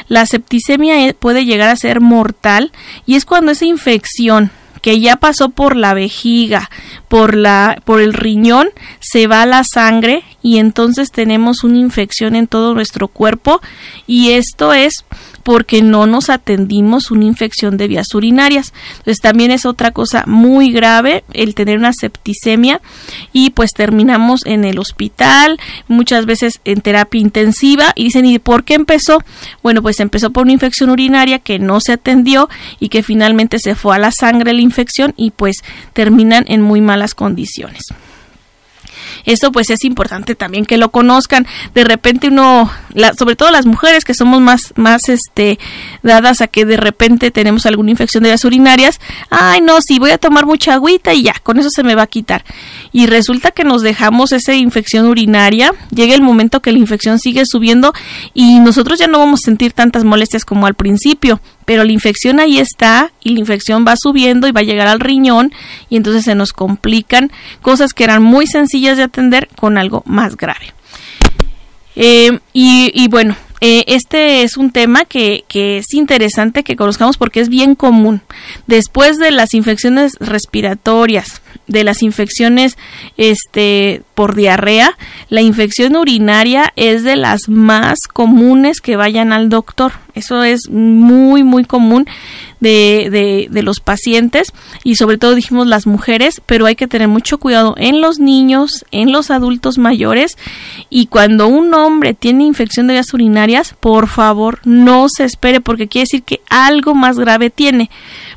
La 0.07 0.25
septicemia 0.25 1.07
e, 1.07 1.13
puede 1.13 1.45
llegar 1.45 1.69
a 1.69 1.75
ser 1.75 1.99
mortal 2.01 2.71
y 3.05 3.15
es 3.15 3.25
cuando 3.25 3.51
esa 3.51 3.65
infección 3.65 4.51
que 4.81 4.99
ya 4.99 5.15
pasó 5.15 5.49
por 5.49 5.75
la 5.75 5.95
vejiga, 5.95 6.69
por 7.07 7.35
la 7.35 7.81
por 7.85 8.01
el 8.01 8.13
riñón, 8.13 8.69
se 8.99 9.25
va 9.25 9.41
a 9.41 9.47
la 9.47 9.63
sangre 9.63 10.23
y 10.43 10.59
entonces 10.59 11.11
tenemos 11.11 11.63
una 11.63 11.79
infección 11.79 12.35
en 12.35 12.45
todo 12.45 12.75
nuestro 12.75 13.07
cuerpo 13.07 13.61
y 14.05 14.31
esto 14.31 14.73
es 14.73 15.03
porque 15.45 15.83
no 15.83 16.07
nos 16.07 16.31
atendimos 16.31 17.11
una 17.11 17.25
infección 17.25 17.77
de 17.77 17.87
vías 17.87 18.15
urinarias. 18.15 18.73
Entonces 18.97 19.21
también 19.21 19.51
es 19.51 19.67
otra 19.67 19.91
cosa 19.91 20.23
muy 20.25 20.71
grave 20.71 21.23
el 21.33 21.53
tener 21.53 21.77
una 21.77 21.93
septicemia 21.93 22.81
y 23.31 23.51
pues 23.51 23.73
terminamos 23.73 24.43
en 24.47 24.65
el 24.65 24.79
hospital, 24.79 25.59
muchas 25.87 26.25
veces 26.25 26.61
en 26.65 26.81
terapia 26.81 27.21
intensiva 27.21 27.93
y 27.95 28.05
dicen 28.05 28.25
¿y 28.25 28.39
por 28.39 28.63
qué 28.63 28.73
empezó? 28.73 29.19
Bueno, 29.61 29.83
pues 29.83 29.99
empezó 29.99 30.31
por 30.31 30.45
una 30.45 30.53
infección 30.53 30.89
urinaria 30.89 31.37
que 31.37 31.59
no 31.59 31.79
se 31.79 31.93
atendió 31.93 32.49
y 32.79 32.89
que 32.89 33.03
finalmente 33.03 33.59
se 33.59 33.75
fue 33.75 33.95
a 33.95 33.99
la 33.99 34.11
sangre 34.11 34.51
la 34.51 34.61
infección 34.61 35.13
y 35.15 35.29
pues 35.29 35.57
terminan 35.93 36.45
en 36.47 36.63
muy 36.63 36.81
malas 36.81 37.13
condiciones. 37.13 37.83
Esto 39.25 39.51
pues 39.51 39.69
es 39.69 39.83
importante 39.83 40.35
también 40.35 40.65
que 40.65 40.77
lo 40.77 40.89
conozcan. 40.89 41.47
De 41.73 41.83
repente 41.83 42.27
uno, 42.27 42.71
sobre 43.17 43.35
todo 43.35 43.51
las 43.51 43.65
mujeres 43.65 44.05
que 44.05 44.13
somos 44.13 44.41
más, 44.41 44.73
más 44.75 45.09
este, 45.09 45.59
dadas 46.03 46.41
a 46.41 46.47
que 46.47 46.65
de 46.65 46.77
repente 46.77 47.31
tenemos 47.31 47.65
alguna 47.65 47.91
infección 47.91 48.23
de 48.23 48.29
las 48.29 48.45
urinarias, 48.45 48.99
ay 49.29 49.61
no, 49.61 49.81
sí, 49.81 49.99
voy 49.99 50.11
a 50.11 50.17
tomar 50.17 50.45
mucha 50.45 50.73
agüita 50.73 51.13
y 51.13 51.23
ya, 51.23 51.33
con 51.43 51.59
eso 51.59 51.69
se 51.69 51.83
me 51.83 51.95
va 51.95 52.03
a 52.03 52.07
quitar. 52.07 52.43
Y 52.91 53.07
resulta 53.07 53.51
que 53.51 53.63
nos 53.63 53.81
dejamos 53.81 54.31
esa 54.31 54.53
infección 54.53 55.05
urinaria, 55.05 55.73
llega 55.89 56.13
el 56.13 56.21
momento 56.21 56.61
que 56.61 56.71
la 56.71 56.79
infección 56.79 57.19
sigue 57.19 57.45
subiendo 57.45 57.93
y 58.33 58.59
nosotros 58.59 58.99
ya 58.99 59.07
no 59.07 59.19
vamos 59.19 59.41
a 59.43 59.45
sentir 59.45 59.73
tantas 59.73 60.03
molestias 60.03 60.45
como 60.45 60.67
al 60.67 60.75
principio 60.75 61.39
pero 61.65 61.83
la 61.83 61.91
infección 61.91 62.39
ahí 62.39 62.59
está 62.59 63.11
y 63.21 63.31
la 63.31 63.39
infección 63.39 63.85
va 63.87 63.95
subiendo 63.97 64.47
y 64.47 64.51
va 64.51 64.61
a 64.61 64.63
llegar 64.63 64.87
al 64.87 64.99
riñón 64.99 65.51
y 65.89 65.97
entonces 65.97 66.23
se 66.23 66.35
nos 66.35 66.53
complican 66.53 67.31
cosas 67.61 67.93
que 67.93 68.03
eran 68.03 68.23
muy 68.23 68.47
sencillas 68.47 68.97
de 68.97 69.03
atender 69.03 69.49
con 69.55 69.77
algo 69.77 70.03
más 70.05 70.37
grave. 70.37 70.73
Eh, 71.95 72.39
y, 72.53 73.07
bueno, 73.09 73.35
eh, 73.61 73.83
este 73.87 74.43
es 74.43 74.57
un 74.57 74.71
tema 74.71 75.05
que, 75.05 75.45
que, 75.47 75.77
es 75.77 75.93
interesante 75.93 76.63
que 76.63 76.75
conozcamos 76.75 77.17
porque 77.17 77.39
es 77.39 77.49
bien 77.49 77.75
común. 77.75 78.21
Después 78.67 79.17
de 79.17 79.31
las 79.31 79.53
infecciones 79.53 80.17
respiratorias, 80.19 81.41
de 81.67 81.83
las 81.83 82.03
infecciones 82.03 82.77
este, 83.17 84.03
por 84.13 84.35
diarrea, 84.35 84.97
la 85.29 85.41
infección 85.41 85.95
urinaria 85.95 86.73
es 86.75 87.03
de 87.03 87.15
las 87.15 87.49
más 87.49 87.99
comunes 88.11 88.81
que 88.81 88.97
vayan 88.97 89.33
al 89.33 89.49
doctor. 89.49 89.93
Eso 90.13 90.43
es 90.43 90.69
muy, 90.69 91.43
muy 91.43 91.65
común 91.65 92.07
de, 92.65 93.09
de, 93.11 93.47
de, 93.51 93.61
los 93.61 93.79
pacientes 93.79 94.51
y 94.83 94.95
sobre 94.95 95.19
todo 95.19 95.35
dijimos 95.35 95.67
las 95.67 95.85
mujeres, 95.85 96.41
pero 96.47 96.65
hay 96.65 96.75
que 96.75 96.87
tener 96.87 97.07
mucho 97.07 97.37
cuidado 97.37 97.75
en 97.77 98.01
los 98.01 98.17
niños, 98.17 98.85
en 98.89 99.11
los 99.11 99.29
adultos 99.29 99.77
mayores 99.77 100.35
y 100.89 101.05
cuando 101.05 101.47
un 101.47 101.71
hombre 101.75 102.15
tiene 102.15 102.43
infección 102.43 102.87
de 102.87 102.93
vías 102.93 103.13
urinarias, 103.13 103.75
por 103.79 104.07
favor 104.07 104.61
no 104.63 105.09
se 105.09 105.25
espere 105.25 105.61
porque 105.61 105.87
quiere 105.87 106.05
decir 106.05 106.23
que 106.23 106.41
algo 106.49 106.95
más 106.95 107.19
grave 107.19 107.51
tiene. 107.51 107.91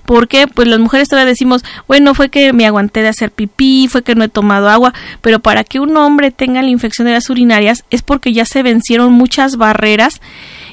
Porque 0.04 0.46
pues 0.46 0.68
las 0.68 0.78
mujeres 0.78 1.08
todavía 1.08 1.30
decimos, 1.30 1.64
bueno, 1.86 2.14
fue 2.14 2.28
que 2.28 2.52
me 2.52 2.66
aguanté 2.66 3.00
de 3.00 3.08
hacer 3.08 3.30
pipí, 3.30 3.88
fue 3.88 4.02
que 4.02 4.14
no 4.14 4.24
he 4.24 4.28
tomado 4.28 4.68
agua, 4.68 4.92
pero 5.22 5.40
para 5.40 5.64
que 5.64 5.80
un 5.80 5.96
hombre 5.96 6.30
tenga 6.30 6.60
la 6.60 6.68
infección 6.68 7.06
de 7.06 7.14
las 7.14 7.30
urinarias 7.30 7.84
es 7.88 8.02
porque 8.02 8.34
ya 8.34 8.44
se 8.44 8.62
vencieron 8.62 9.12
muchas 9.12 9.56
barreras 9.56 10.20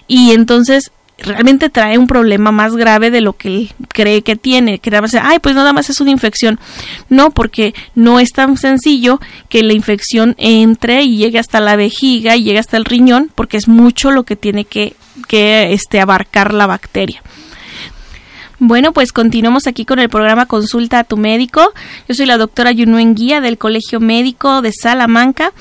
y 0.07 0.31
entonces 0.31 0.91
realmente 1.17 1.69
trae 1.69 1.97
un 1.97 2.07
problema 2.07 2.51
más 2.51 2.75
grave 2.75 3.11
de 3.11 3.21
lo 3.21 3.33
que 3.33 3.47
él 3.47 3.71
cree 3.89 4.21
que 4.21 4.35
tiene, 4.35 4.79
que 4.79 4.91
nada 4.91 5.01
más, 5.01 5.15
ay, 5.15 5.39
pues 5.39 5.55
nada 5.55 5.73
más 5.73 5.89
es 5.89 6.01
una 6.01 6.11
infección. 6.11 6.59
No, 7.09 7.31
porque 7.31 7.73
no 7.95 8.19
es 8.19 8.31
tan 8.31 8.57
sencillo 8.57 9.19
que 9.49 9.63
la 9.63 9.73
infección 9.73 10.35
entre 10.37 11.03
y 11.03 11.17
llegue 11.17 11.39
hasta 11.39 11.59
la 11.59 11.75
vejiga 11.75 12.35
y 12.35 12.43
llegue 12.43 12.59
hasta 12.59 12.77
el 12.77 12.85
riñón, 12.85 13.31
porque 13.33 13.57
es 13.57 13.67
mucho 13.67 14.11
lo 14.11 14.23
que 14.23 14.35
tiene 14.35 14.65
que, 14.65 14.95
que 15.27 15.73
este, 15.73 16.01
abarcar 16.01 16.53
la 16.53 16.67
bacteria. 16.67 17.21
Bueno, 18.59 18.93
pues 18.93 19.11
continuamos 19.11 19.67
aquí 19.67 19.83
con 19.83 19.99
el 19.99 20.09
programa 20.09 20.45
Consulta 20.45 20.99
a 20.99 21.03
tu 21.03 21.17
médico. 21.17 21.73
Yo 22.07 22.15
soy 22.15 22.25
la 22.25 22.37
doctora 22.37 22.71
Yunuen 22.71 23.13
Guía 23.13 23.41
del 23.41 23.57
Colegio 23.57 23.99
Médico 23.99 24.61
de 24.61 24.71
Salamanca 24.71 25.51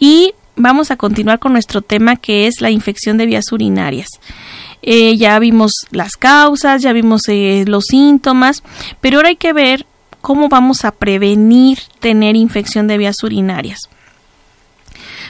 y 0.00 0.34
vamos 0.56 0.90
a 0.90 0.96
continuar 0.96 1.38
con 1.38 1.52
nuestro 1.52 1.80
tema 1.80 2.16
que 2.16 2.48
es 2.48 2.60
la 2.60 2.70
infección 2.70 3.18
de 3.18 3.26
vías 3.26 3.52
urinarias. 3.52 4.08
Eh, 4.82 5.16
ya 5.16 5.38
vimos 5.38 5.72
las 5.90 6.16
causas, 6.16 6.82
ya 6.82 6.92
vimos 6.92 7.28
eh, 7.28 7.64
los 7.66 7.86
síntomas, 7.86 8.62
pero 9.00 9.18
ahora 9.18 9.28
hay 9.28 9.36
que 9.36 9.52
ver 9.52 9.86
cómo 10.20 10.48
vamos 10.48 10.84
a 10.84 10.92
prevenir 10.92 11.78
tener 12.00 12.36
infección 12.36 12.86
de 12.86 12.98
vías 12.98 13.22
urinarias. 13.22 13.78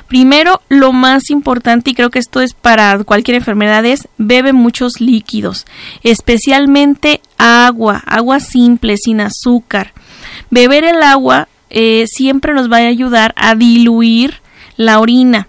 Primero, 0.09 0.61
lo 0.69 0.93
más 0.93 1.31
importante, 1.31 1.91
y 1.91 1.95
creo 1.95 2.11
que 2.11 2.19
esto 2.19 2.41
es 2.41 2.53
para 2.53 3.05
cualquier 3.05 3.37
enfermedad, 3.37 3.85
es 3.85 4.09
bebe 4.19 4.53
muchos 4.53 5.01
líquidos, 5.01 5.67
especialmente 6.03 7.21
agua, 7.39 8.03
agua 8.07 8.41
simple, 8.41 8.97
sin 8.97 9.21
azúcar. 9.21 9.93
Beber 10.51 10.83
el 10.83 11.03
agua 11.05 11.49
eh, 11.71 12.07
siempre 12.09 12.55
nos 12.55 12.71
va 12.71 12.79
a 12.79 12.89
ayudar 12.89 13.33
a 13.37 13.55
diluir 13.55 14.41
la 14.77 14.99
orina 14.99 15.47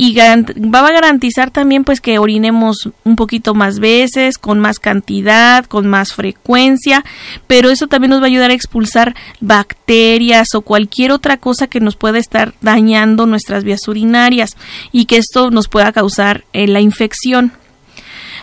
y 0.00 0.14
va 0.16 0.78
a 0.78 0.92
garantizar 0.92 1.50
también 1.50 1.82
pues 1.82 2.00
que 2.00 2.20
orinemos 2.20 2.88
un 3.02 3.16
poquito 3.16 3.52
más 3.52 3.80
veces, 3.80 4.38
con 4.38 4.60
más 4.60 4.78
cantidad, 4.78 5.64
con 5.66 5.88
más 5.88 6.12
frecuencia, 6.12 7.04
pero 7.48 7.68
eso 7.70 7.88
también 7.88 8.10
nos 8.10 8.20
va 8.20 8.26
a 8.26 8.28
ayudar 8.28 8.52
a 8.52 8.54
expulsar 8.54 9.16
bacterias 9.40 10.54
o 10.54 10.60
cualquier 10.60 11.10
otra 11.10 11.36
cosa 11.36 11.66
que 11.66 11.80
nos 11.80 11.96
pueda 11.96 12.18
estar 12.18 12.54
dañando 12.60 13.26
nuestras 13.26 13.64
vías 13.64 13.88
urinarias 13.88 14.56
y 14.92 15.06
que 15.06 15.16
esto 15.16 15.50
nos 15.50 15.66
pueda 15.66 15.90
causar 15.90 16.44
eh, 16.52 16.68
la 16.68 16.80
infección. 16.80 17.50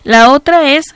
La 0.03 0.31
otra 0.31 0.73
es 0.73 0.93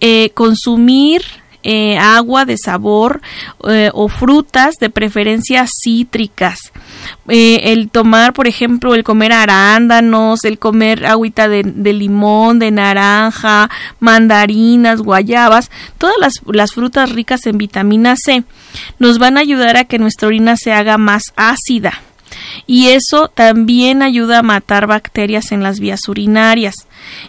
eh, 0.00 0.28
consumir 0.34 1.22
eh, 1.62 1.98
agua 1.98 2.44
de 2.44 2.56
sabor 2.56 3.20
eh, 3.68 3.90
o 3.94 4.08
frutas 4.08 4.76
de 4.80 4.90
preferencia 4.90 5.66
cítricas. 5.66 6.72
Eh, 7.28 7.72
el 7.72 7.88
tomar, 7.90 8.32
por 8.32 8.46
ejemplo, 8.46 8.94
el 8.94 9.04
comer 9.04 9.32
arándanos, 9.32 10.44
el 10.44 10.58
comer 10.58 11.06
agüita 11.06 11.48
de, 11.48 11.62
limón, 11.92 12.58
de 12.58 12.70
naranja, 12.70 13.70
mandarinas, 14.00 15.00
guayabas, 15.00 15.70
todas 15.98 16.16
las, 16.18 16.34
las 16.46 16.72
frutas 16.72 17.10
ricas 17.10 17.46
en 17.46 17.58
vitamina 17.58 18.14
C 18.16 18.44
nos 18.98 19.18
van 19.18 19.36
a 19.36 19.40
ayudar 19.40 19.76
a 19.76 19.84
que 19.84 19.98
nuestra 19.98 20.28
orina 20.28 20.56
se 20.56 20.72
haga 20.72 20.98
más 20.98 21.32
ácida 21.36 22.00
y 22.66 22.88
eso 22.88 23.28
también 23.28 24.02
ayuda 24.02 24.38
a 24.38 24.42
matar 24.42 24.86
bacterias 24.86 25.52
en 25.52 25.62
las 25.62 25.80
vías 25.80 26.08
urinarias. 26.08 26.74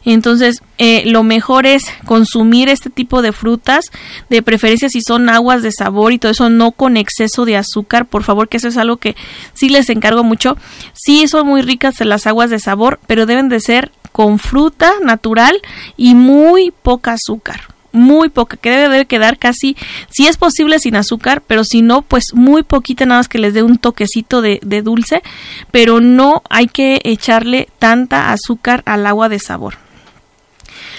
Entonces, 0.05 0.61
eh, 0.77 1.03
lo 1.05 1.23
mejor 1.23 1.65
es 1.65 1.85
consumir 2.05 2.69
este 2.69 2.89
tipo 2.89 3.21
de 3.21 3.31
frutas, 3.31 3.85
de 4.29 4.41
preferencia 4.41 4.89
si 4.89 5.01
son 5.01 5.29
aguas 5.29 5.63
de 5.63 5.71
sabor 5.71 6.13
y 6.13 6.19
todo 6.19 6.31
eso, 6.31 6.49
no 6.49 6.71
con 6.71 6.97
exceso 6.97 7.45
de 7.45 7.57
azúcar, 7.57 8.05
por 8.05 8.23
favor, 8.23 8.49
que 8.49 8.57
eso 8.57 8.67
es 8.67 8.77
algo 8.77 8.97
que 8.97 9.15
sí 9.53 9.69
les 9.69 9.89
encargo 9.89 10.23
mucho. 10.23 10.57
Sí 10.93 11.27
son 11.27 11.47
muy 11.47 11.61
ricas 11.61 11.99
las 12.01 12.27
aguas 12.27 12.49
de 12.49 12.59
sabor, 12.59 12.99
pero 13.07 13.25
deben 13.25 13.49
de 13.49 13.59
ser 13.59 13.91
con 14.11 14.39
fruta 14.39 14.93
natural 15.03 15.59
y 15.97 16.13
muy 16.15 16.71
poca 16.71 17.13
azúcar 17.13 17.72
muy 17.93 18.29
poca, 18.29 18.57
que 18.57 18.69
debe, 18.69 18.89
debe 18.89 19.05
quedar 19.05 19.37
casi, 19.37 19.77
si 20.09 20.27
es 20.27 20.37
posible 20.37 20.79
sin 20.79 20.95
azúcar, 20.95 21.41
pero 21.45 21.63
si 21.63 21.81
no, 21.81 22.01
pues 22.01 22.33
muy 22.33 22.63
poquita, 22.63 23.05
nada 23.05 23.19
más 23.19 23.29
que 23.29 23.37
les 23.39 23.53
dé 23.53 23.63
un 23.63 23.77
toquecito 23.77 24.41
de, 24.41 24.59
de 24.63 24.81
dulce, 24.81 25.23
pero 25.71 26.01
no 26.01 26.41
hay 26.49 26.67
que 26.67 26.99
echarle 27.05 27.69
tanta 27.79 28.31
azúcar 28.31 28.83
al 28.85 29.05
agua 29.05 29.29
de 29.29 29.39
sabor. 29.39 29.82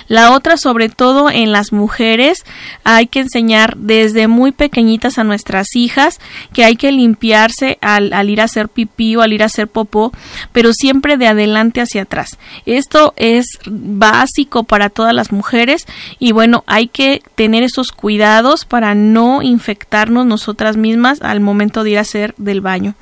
La 0.08 0.32
otra, 0.32 0.56
sobre 0.56 0.88
todo 0.88 1.30
en 1.30 1.52
las 1.52 1.72
mujeres, 1.72 2.44
hay 2.84 3.06
que 3.06 3.20
enseñar 3.20 3.76
desde 3.76 4.28
muy 4.28 4.52
pequeñitas 4.52 5.18
a 5.18 5.24
nuestras 5.24 5.74
hijas 5.74 6.20
que 6.52 6.64
hay 6.64 6.76
que 6.76 6.92
limpiarse 6.92 7.78
al, 7.80 8.28
ir 8.28 8.40
a 8.40 8.44
hacer 8.44 8.68
pipí 8.68 9.16
o 9.16 9.22
al 9.22 9.32
ir 9.32 9.42
a 9.42 9.46
hacer 9.46 9.68
popó, 9.68 10.12
pero 10.52 10.72
siempre 10.72 11.16
de 11.16 11.26
adelante 11.26 11.80
hacia 11.80 12.02
atrás. 12.02 12.38
Esto 12.66 13.14
es 13.16 13.46
básico 13.66 14.64
para 14.64 14.90
todas 14.90 15.14
las 15.14 15.32
mujeres 15.32 15.86
y 16.18 16.32
bueno, 16.32 16.64
hay 16.66 16.88
que 16.88 17.22
tener 17.34 17.62
esos 17.62 17.92
cuidados 17.92 18.64
para 18.64 18.94
no 18.94 19.42
infectarnos 19.42 20.26
nosotras 20.26 20.76
mismas 20.76 21.22
al 21.22 21.40
momento 21.40 21.82
de 21.82 21.90
ir 21.90 21.98
a 21.98 22.02
hacer 22.02 22.34
del 22.36 22.60
baño. 22.60 22.94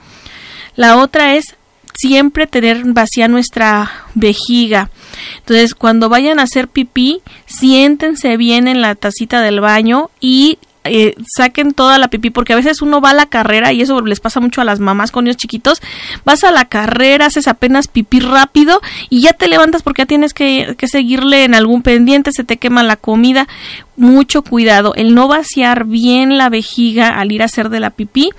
La 0.76 0.96
otra 0.96 1.34
es 1.34 1.56
siempre 1.94 2.46
tener 2.46 2.82
vacía 2.84 3.28
nuestra 3.28 3.90
vejiga. 4.14 4.90
Entonces, 5.38 5.74
cuando 5.74 6.08
vayan 6.08 6.38
a 6.38 6.44
hacer 6.44 6.68
pipí, 6.68 7.22
siéntense 7.46 8.36
bien 8.36 8.68
en 8.68 8.80
la 8.80 8.94
tacita 8.94 9.42
del 9.42 9.60
baño 9.60 10.10
y 10.20 10.58
eh, 10.84 11.14
saquen 11.26 11.72
toda 11.72 11.98
la 11.98 12.08
pipí, 12.08 12.30
porque 12.30 12.52
a 12.52 12.56
veces 12.56 12.82
uno 12.82 13.00
va 13.00 13.10
a 13.10 13.14
la 13.14 13.26
carrera 13.26 13.72
y 13.72 13.82
eso 13.82 14.00
les 14.00 14.20
pasa 14.20 14.40
mucho 14.40 14.60
a 14.60 14.64
las 14.64 14.80
mamás 14.80 15.10
con 15.10 15.24
niños 15.24 15.36
chiquitos, 15.36 15.80
vas 16.24 16.44
a 16.44 16.50
la 16.50 16.64
carrera, 16.64 17.26
haces 17.26 17.48
apenas 17.48 17.88
pipí 17.88 18.20
rápido 18.20 18.80
y 19.08 19.22
ya 19.22 19.32
te 19.32 19.48
levantas 19.48 19.82
porque 19.82 20.02
ya 20.02 20.06
tienes 20.06 20.34
que, 20.34 20.74
que 20.76 20.88
seguirle 20.88 21.44
en 21.44 21.54
algún 21.54 21.82
pendiente, 21.82 22.32
se 22.32 22.44
te 22.44 22.56
quema 22.56 22.82
la 22.82 22.96
comida. 22.96 23.48
Mucho 23.94 24.42
cuidado, 24.42 24.94
el 24.94 25.14
no 25.14 25.28
vaciar 25.28 25.84
bien 25.84 26.38
la 26.38 26.48
vejiga 26.48 27.08
al 27.08 27.30
ir 27.30 27.42
a 27.42 27.44
hacer 27.44 27.68
de 27.68 27.78
la 27.78 27.90
pipí 27.90 28.30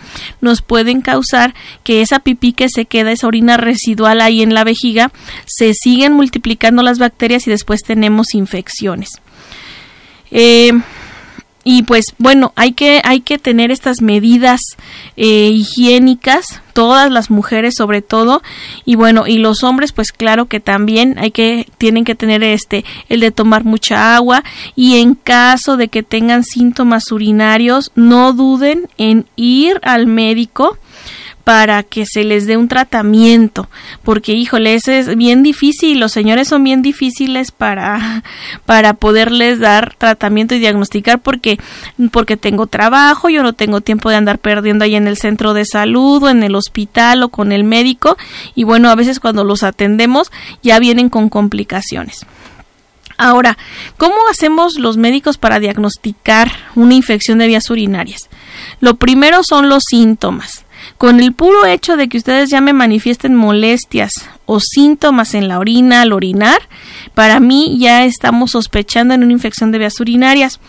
nos 0.42 0.62
pueden 0.62 1.02
causar 1.02 1.54
que 1.84 2.02
esa 2.02 2.20
pipí 2.20 2.54
que 2.54 2.70
se 2.70 2.86
queda, 2.86 3.12
esa 3.12 3.28
orina 3.28 3.58
residual 3.58 4.22
ahí 4.22 4.42
en 4.42 4.54
la 4.54 4.64
vejiga, 4.64 5.12
se 5.46 5.74
siguen 5.74 6.14
multiplicando 6.14 6.84
las 6.84 7.00
bacterias 7.00 7.48
y 7.48 7.52
después 7.52 7.84
tenemos 7.84 8.34
infecciones. 8.34 9.10
Eh, 10.32 10.72
y 11.64 11.84
pues 11.84 12.14
bueno 12.18 12.52
hay 12.56 12.74
que 12.74 13.02
hay 13.04 13.22
que 13.22 13.38
tener 13.38 13.72
estas 13.72 14.02
medidas 14.02 14.60
eh, 15.16 15.50
higiénicas 15.54 16.62
todas 16.74 17.12
las 17.12 17.30
mujeres 17.30 17.76
sobre 17.76 18.02
todo. 18.02 18.42
Y 18.84 18.96
bueno 18.96 19.26
y 19.28 19.38
los 19.38 19.64
hombres 19.64 19.92
pues 19.92 20.12
claro 20.12 20.48
que 20.48 20.60
también 20.60 21.18
hay 21.20 21.32
que 21.32 21.68
tienen 21.78 22.04
que 22.04 22.16
tener 22.16 22.44
este 22.44 22.84
el 23.10 23.22
de 23.22 23.32
tomar 23.32 23.64
mucha 23.64 24.16
agua. 24.16 24.44
Y 24.76 24.98
en 24.98 25.16
caso 25.16 25.78
de 25.78 25.88
que 25.88 26.04
tengan 26.04 26.44
síntomas 26.44 27.12
urinarios 27.12 27.92
no 27.96 28.34
duden 28.34 28.90
en 28.98 29.26
ir 29.36 29.80
al 29.84 30.08
médico 30.08 30.78
para 31.44 31.84
que 31.84 32.06
se 32.06 32.24
les 32.24 32.48
dé 32.48 32.56
un 32.56 32.68
tratamiento, 32.68 33.70
porque 34.04 34.34
híjole, 34.34 34.76
eso 34.76 34.92
es 34.92 35.16
bien 35.18 35.44
difícil, 35.44 36.00
los 36.00 36.12
señores 36.14 36.48
son 36.48 36.64
bien 36.64 36.82
difíciles 36.82 37.52
para 37.52 38.24
para 38.66 38.94
poderles 38.94 39.60
dar 39.60 39.94
tratamiento 39.98 40.56
y 40.56 40.60
diagnosticar 40.60 41.20
porque 41.20 41.60
porque 42.12 42.38
tengo 42.38 42.68
trabajo, 42.68 43.30
yo 43.30 43.44
no 43.44 43.54
tengo 43.54 43.82
tiempo 43.82 44.10
de 44.10 44.16
andar 44.16 44.40
perdiendo 44.40 44.86
ahí 44.86 44.96
en 44.96 45.08
el 45.08 45.18
centro 45.18 45.54
de 45.54 45.66
salud 45.66 46.24
o 46.24 46.30
en 46.30 46.44
el 46.44 46.56
hospital 46.56 47.24
o 47.24 47.30
con 47.30 47.52
el 47.52 47.64
médico 47.64 48.18
y 48.56 48.64
bueno, 48.64 48.90
a 48.90 48.96
veces 48.96 49.20
cuando 49.20 49.44
los 49.44 49.64
atendemos 49.64 50.32
ya 50.62 50.80
vienen 50.80 51.10
con 51.10 51.30
complicaciones. 51.30 52.26
Ahora, 53.18 53.58
¿cómo 53.98 54.16
hacemos 54.30 54.80
los 54.80 54.98
médicos 54.98 55.38
para 55.38 55.60
diagnosticar 55.60 56.52
una 56.76 56.96
infección 56.96 57.38
de 57.38 57.48
vías 57.48 57.70
urinarias? 57.70 58.30
Lo 58.80 58.96
primero 58.96 59.44
son 59.44 59.70
los 59.70 59.84
síntomas. 59.88 60.66
Con 61.04 61.20
el 61.20 61.34
puro 61.34 61.66
hecho 61.66 61.98
de 61.98 62.08
que 62.08 62.16
ustedes 62.16 62.50
ya 62.50 62.62
me 62.62 62.72
manifiesten 62.72 63.36
molestias 63.36 64.30
o 64.46 64.62
síntomas 64.62 65.34
en 65.34 65.50
la 65.50 65.60
orina 65.60 66.02
al 66.02 66.14
orinar, 66.14 66.62
para 67.14 67.42
mí 67.42 67.76
ya 67.78 68.06
estamos 68.06 68.52
sospechando 68.52 69.14
en 69.14 69.22
una 69.22 69.34
infección 69.34 69.74
de 69.74 69.80
vías 69.80 70.00
urinarias. 70.00 70.62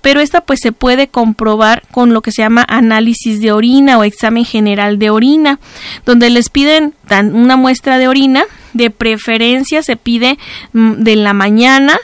Pero 0.00 0.20
esta 0.20 0.42
pues 0.42 0.60
se 0.60 0.70
puede 0.70 1.08
comprobar 1.08 1.82
con 1.90 2.14
lo 2.14 2.22
que 2.22 2.30
se 2.30 2.42
llama 2.42 2.64
análisis 2.68 3.40
de 3.40 3.50
orina 3.50 3.98
o 3.98 4.04
examen 4.04 4.44
general 4.44 5.00
de 5.00 5.10
orina, 5.10 5.58
donde 6.06 6.30
les 6.30 6.50
piden 6.50 6.94
una 7.10 7.56
muestra 7.56 7.98
de 7.98 8.06
orina, 8.06 8.44
de 8.74 8.90
preferencia 8.90 9.82
se 9.82 9.96
pide 9.96 10.38
mm, 10.72 11.02
de 11.02 11.16
la 11.16 11.32
mañana, 11.32 11.98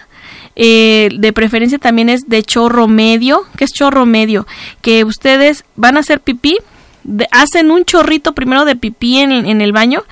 eh, 0.56 1.08
de 1.16 1.32
preferencia 1.32 1.78
también 1.78 2.08
es 2.08 2.28
de 2.28 2.42
chorro 2.42 2.88
medio. 2.88 3.42
¿Qué 3.56 3.62
es 3.62 3.72
chorro 3.72 4.06
medio? 4.06 4.44
Que 4.82 5.04
ustedes 5.04 5.64
van 5.76 5.96
a 5.96 6.00
hacer 6.00 6.18
pipí, 6.18 6.58
hacen 7.30 7.70
un 7.70 7.84
chorrito 7.84 8.34
primero 8.34 8.64
de 8.64 8.76
pipí 8.76 9.18
en, 9.18 9.60
el 9.60 9.72
baño, 9.72 10.04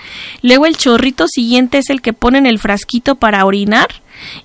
luego 0.42 0.66
el 0.66 0.76
chorrito 0.76 1.26
siguiente 1.28 1.78
es 1.78 1.90
el 1.90 2.02
que 2.02 2.12
ponen 2.12 2.46
el 2.46 2.58
frasquito 2.58 3.14
para 3.16 3.44
orinar 3.44 3.88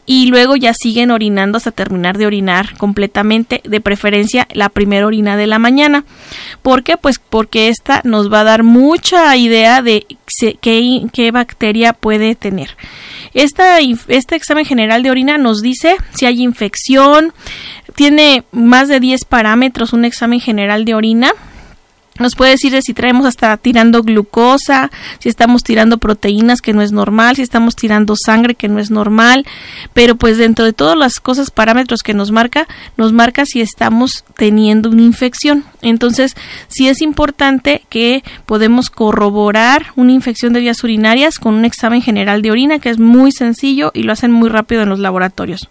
y 0.05 0.27
luego 0.27 0.55
ya 0.55 0.73
siguen 0.73 1.11
orinando 1.11 1.57
hasta 1.57 1.71
terminar 1.71 2.17
de 2.17 2.25
orinar 2.25 2.75
completamente, 2.77 3.61
de 3.63 3.81
preferencia 3.81 4.47
la 4.51 4.69
primera 4.69 5.05
orina 5.05 5.37
de 5.37 5.47
la 5.47 5.59
mañana. 5.59 6.05
¿Por 6.61 6.83
qué? 6.83 6.97
Pues 6.97 7.19
porque 7.19 7.69
esta 7.69 8.01
nos 8.03 8.31
va 8.31 8.41
a 8.41 8.45
dar 8.45 8.63
mucha 8.63 9.35
idea 9.37 9.81
de 9.81 10.05
qué, 10.61 11.05
qué 11.13 11.31
bacteria 11.31 11.93
puede 11.93 12.35
tener. 12.35 12.75
Esta, 13.33 13.77
este 13.79 14.35
examen 14.35 14.65
general 14.65 15.03
de 15.03 15.11
orina 15.11 15.37
nos 15.37 15.61
dice 15.61 15.97
si 16.13 16.25
hay 16.25 16.41
infección, 16.41 17.31
tiene 17.95 18.43
más 18.51 18.87
de 18.87 18.99
10 18.99 19.25
parámetros 19.25 19.93
un 19.93 20.05
examen 20.05 20.39
general 20.39 20.85
de 20.85 20.95
orina 20.95 21.33
nos 22.19 22.35
puede 22.35 22.51
decir 22.51 22.79
si 22.81 22.93
traemos 22.93 23.25
hasta 23.25 23.55
tirando 23.57 24.03
glucosa, 24.03 24.91
si 25.19 25.29
estamos 25.29 25.63
tirando 25.63 25.97
proteínas 25.97 26.61
que 26.61 26.73
no 26.73 26.81
es 26.81 26.91
normal, 26.91 27.35
si 27.35 27.41
estamos 27.41 27.75
tirando 27.75 28.15
sangre 28.15 28.55
que 28.55 28.67
no 28.67 28.79
es 28.79 28.91
normal, 28.91 29.45
pero 29.93 30.15
pues 30.15 30.37
dentro 30.37 30.65
de 30.65 30.73
todas 30.73 30.97
las 30.97 31.19
cosas, 31.19 31.51
parámetros 31.51 32.03
que 32.03 32.13
nos 32.13 32.31
marca, 32.31 32.67
nos 32.97 33.13
marca 33.13 33.45
si 33.45 33.61
estamos 33.61 34.23
teniendo 34.35 34.89
una 34.89 35.01
infección. 35.01 35.63
Entonces, 35.81 36.35
sí 36.67 36.87
es 36.87 37.01
importante 37.01 37.83
que 37.89 38.23
podemos 38.45 38.89
corroborar 38.89 39.87
una 39.95 40.11
infección 40.11 40.53
de 40.53 40.59
vías 40.59 40.83
urinarias 40.83 41.39
con 41.39 41.55
un 41.55 41.65
examen 41.65 42.01
general 42.01 42.41
de 42.41 42.51
orina 42.51 42.79
que 42.79 42.89
es 42.89 42.99
muy 42.99 43.31
sencillo 43.31 43.91
y 43.93 44.03
lo 44.03 44.13
hacen 44.13 44.31
muy 44.31 44.49
rápido 44.49 44.83
en 44.83 44.89
los 44.89 44.99
laboratorios. 44.99 45.69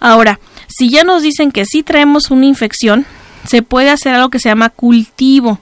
Ahora, 0.00 0.38
si 0.68 0.90
ya 0.90 1.04
nos 1.04 1.22
dicen 1.22 1.52
que 1.52 1.64
sí 1.64 1.82
traemos 1.82 2.30
una 2.30 2.46
infección, 2.46 3.06
se 3.46 3.62
puede 3.62 3.90
hacer 3.90 4.14
algo 4.14 4.30
que 4.30 4.38
se 4.38 4.48
llama 4.48 4.70
cultivo. 4.70 5.60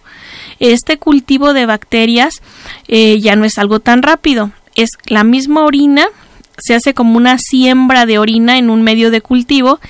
Este 0.59 0.99
cultivo 0.99 1.53
de 1.53 1.67
bacterias 1.67 2.43
eh, 2.89 3.19
ya 3.21 3.37
no 3.37 3.45
es 3.45 3.59
algo 3.59 3.81
tan 3.81 4.03
rápido, 4.03 4.53
es 4.75 4.91
la 5.07 5.25
misma 5.25 5.65
orina, 5.65 6.07
se 6.59 6.75
hace 6.75 6.95
como 6.95 7.17
una 7.17 7.39
siembra 7.39 8.07
de 8.07 8.19
orina 8.19 8.59
en 8.59 8.71
un 8.71 8.83
medio 8.83 9.11
de 9.11 9.21
cultivo 9.21 9.81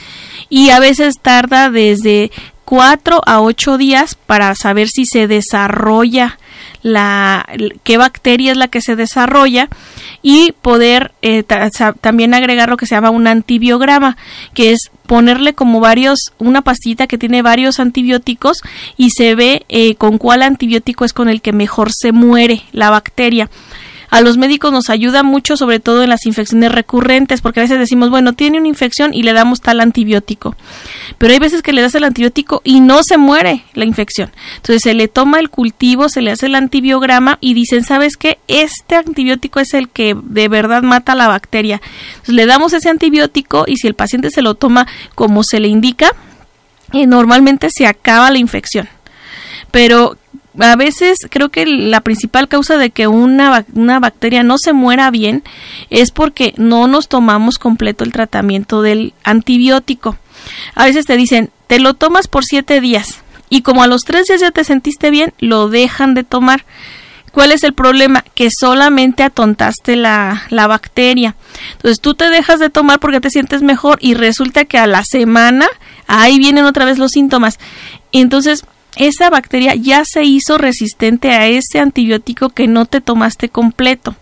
y 0.48 0.70
a 0.70 0.80
veces 0.80 1.18
tarda 1.20 1.70
desde 1.70 2.30
4 2.64 3.20
a 3.26 3.40
8 3.40 3.78
días 3.78 4.14
para 4.14 4.54
saber 4.54 4.88
si 4.88 5.04
se 5.04 5.26
desarrolla 5.26 6.38
la 6.82 7.46
qué 7.84 7.96
bacteria 7.96 8.52
es 8.52 8.56
la 8.56 8.68
que 8.68 8.80
se 8.80 8.96
desarrolla 8.96 9.68
y 10.20 10.52
poder 10.62 11.12
eh, 11.22 11.44
también 12.00 12.34
agregar 12.34 12.68
lo 12.68 12.76
que 12.76 12.86
se 12.86 12.94
llama 12.94 13.10
un 13.10 13.26
antibiograma, 13.26 14.16
que 14.54 14.72
es 14.72 14.90
ponerle 15.06 15.54
como 15.54 15.80
varios, 15.80 16.32
una 16.38 16.62
pastita 16.62 17.06
que 17.06 17.18
tiene 17.18 17.42
varios 17.42 17.80
antibióticos 17.80 18.62
y 18.96 19.10
se 19.10 19.34
ve 19.34 19.64
eh, 19.68 19.94
con 19.96 20.18
cuál 20.18 20.42
antibiótico 20.42 21.04
es 21.04 21.12
con 21.12 21.28
el 21.28 21.40
que 21.40 21.52
mejor 21.52 21.92
se 21.92 22.12
muere 22.12 22.62
la 22.72 22.90
bacteria 22.90 23.48
a 24.12 24.20
los 24.20 24.36
médicos 24.36 24.70
nos 24.72 24.90
ayuda 24.90 25.22
mucho, 25.22 25.56
sobre 25.56 25.80
todo 25.80 26.02
en 26.02 26.10
las 26.10 26.26
infecciones 26.26 26.70
recurrentes, 26.70 27.40
porque 27.40 27.60
a 27.60 27.62
veces 27.62 27.78
decimos, 27.78 28.10
bueno, 28.10 28.34
tiene 28.34 28.58
una 28.58 28.68
infección 28.68 29.14
y 29.14 29.22
le 29.22 29.32
damos 29.32 29.62
tal 29.62 29.80
antibiótico. 29.80 30.54
Pero 31.16 31.32
hay 31.32 31.38
veces 31.38 31.62
que 31.62 31.72
le 31.72 31.80
das 31.80 31.94
el 31.94 32.04
antibiótico 32.04 32.60
y 32.62 32.80
no 32.80 33.04
se 33.04 33.16
muere 33.16 33.64
la 33.72 33.86
infección. 33.86 34.30
Entonces 34.56 34.82
se 34.82 34.92
le 34.92 35.08
toma 35.08 35.40
el 35.40 35.48
cultivo, 35.48 36.10
se 36.10 36.20
le 36.20 36.30
hace 36.30 36.44
el 36.44 36.56
antibiograma 36.56 37.38
y 37.40 37.54
dicen, 37.54 37.84
¿sabes 37.84 38.18
qué? 38.18 38.36
Este 38.48 38.96
antibiótico 38.96 39.60
es 39.60 39.72
el 39.72 39.88
que 39.88 40.14
de 40.22 40.48
verdad 40.48 40.82
mata 40.82 41.14
la 41.14 41.28
bacteria. 41.28 41.80
Entonces 42.10 42.34
le 42.34 42.44
damos 42.44 42.74
ese 42.74 42.90
antibiótico 42.90 43.64
y 43.66 43.78
si 43.78 43.86
el 43.86 43.94
paciente 43.94 44.28
se 44.28 44.42
lo 44.42 44.56
toma 44.56 44.86
como 45.14 45.42
se 45.42 45.58
le 45.58 45.68
indica, 45.68 46.10
eh, 46.92 47.06
normalmente 47.06 47.70
se 47.70 47.86
acaba 47.86 48.30
la 48.30 48.36
infección. 48.36 48.90
Pero 49.70 50.18
a 50.58 50.76
veces 50.76 51.18
creo 51.30 51.48
que 51.48 51.66
la 51.66 52.00
principal 52.00 52.48
causa 52.48 52.76
de 52.76 52.90
que 52.90 53.06
una, 53.06 53.64
una, 53.74 54.00
bacteria 54.00 54.42
no 54.42 54.58
se 54.58 54.72
muera 54.72 55.10
bien 55.10 55.42
es 55.90 56.10
porque 56.10 56.54
no 56.56 56.86
nos 56.88 57.08
tomamos 57.08 57.58
completo 57.58 58.04
el 58.04 58.12
tratamiento 58.12 58.82
del 58.82 59.14
antibiótico. 59.24 60.16
A 60.74 60.84
veces 60.84 61.06
te 61.06 61.16
dicen, 61.16 61.50
te 61.66 61.78
lo 61.78 61.94
tomas 61.94 62.28
por 62.28 62.44
siete 62.44 62.80
días 62.80 63.22
y 63.48 63.62
como 63.62 63.82
a 63.82 63.86
los 63.86 64.02
tres 64.02 64.26
días 64.26 64.40
ya 64.40 64.50
te 64.50 64.64
sentiste 64.64 65.10
bien, 65.10 65.32
lo 65.38 65.68
dejan 65.68 66.14
de 66.14 66.24
tomar. 66.24 66.64
¿Cuál 67.32 67.52
es 67.52 67.64
el 67.64 67.72
problema? 67.72 68.24
Que 68.34 68.50
solamente 68.50 69.22
atontaste 69.22 69.96
la, 69.96 70.42
la 70.50 70.66
bacteria. 70.66 71.34
Entonces 71.72 72.00
tú 72.00 72.14
te 72.14 72.28
dejas 72.28 72.60
de 72.60 72.68
tomar 72.68 73.00
porque 73.00 73.20
te 73.20 73.30
sientes 73.30 73.62
mejor 73.62 73.98
y 74.02 74.14
resulta 74.14 74.66
que 74.66 74.78
a 74.78 74.86
la 74.86 75.02
semana 75.02 75.66
ahí 76.06 76.38
vienen 76.38 76.66
otra 76.66 76.84
vez 76.84 76.98
los 76.98 77.12
síntomas. 77.12 77.58
Entonces 78.12 78.64
esa 78.96 79.30
bacteria 79.30 79.74
ya 79.74 80.04
se 80.04 80.24
hizo 80.24 80.58
resistente 80.58 81.30
a 81.30 81.46
ese 81.46 81.78
antibiótico 81.78 82.50
que 82.50 82.66
no 82.66 82.86
te 82.86 83.00
tomaste 83.00 83.48
completo. 83.48 84.16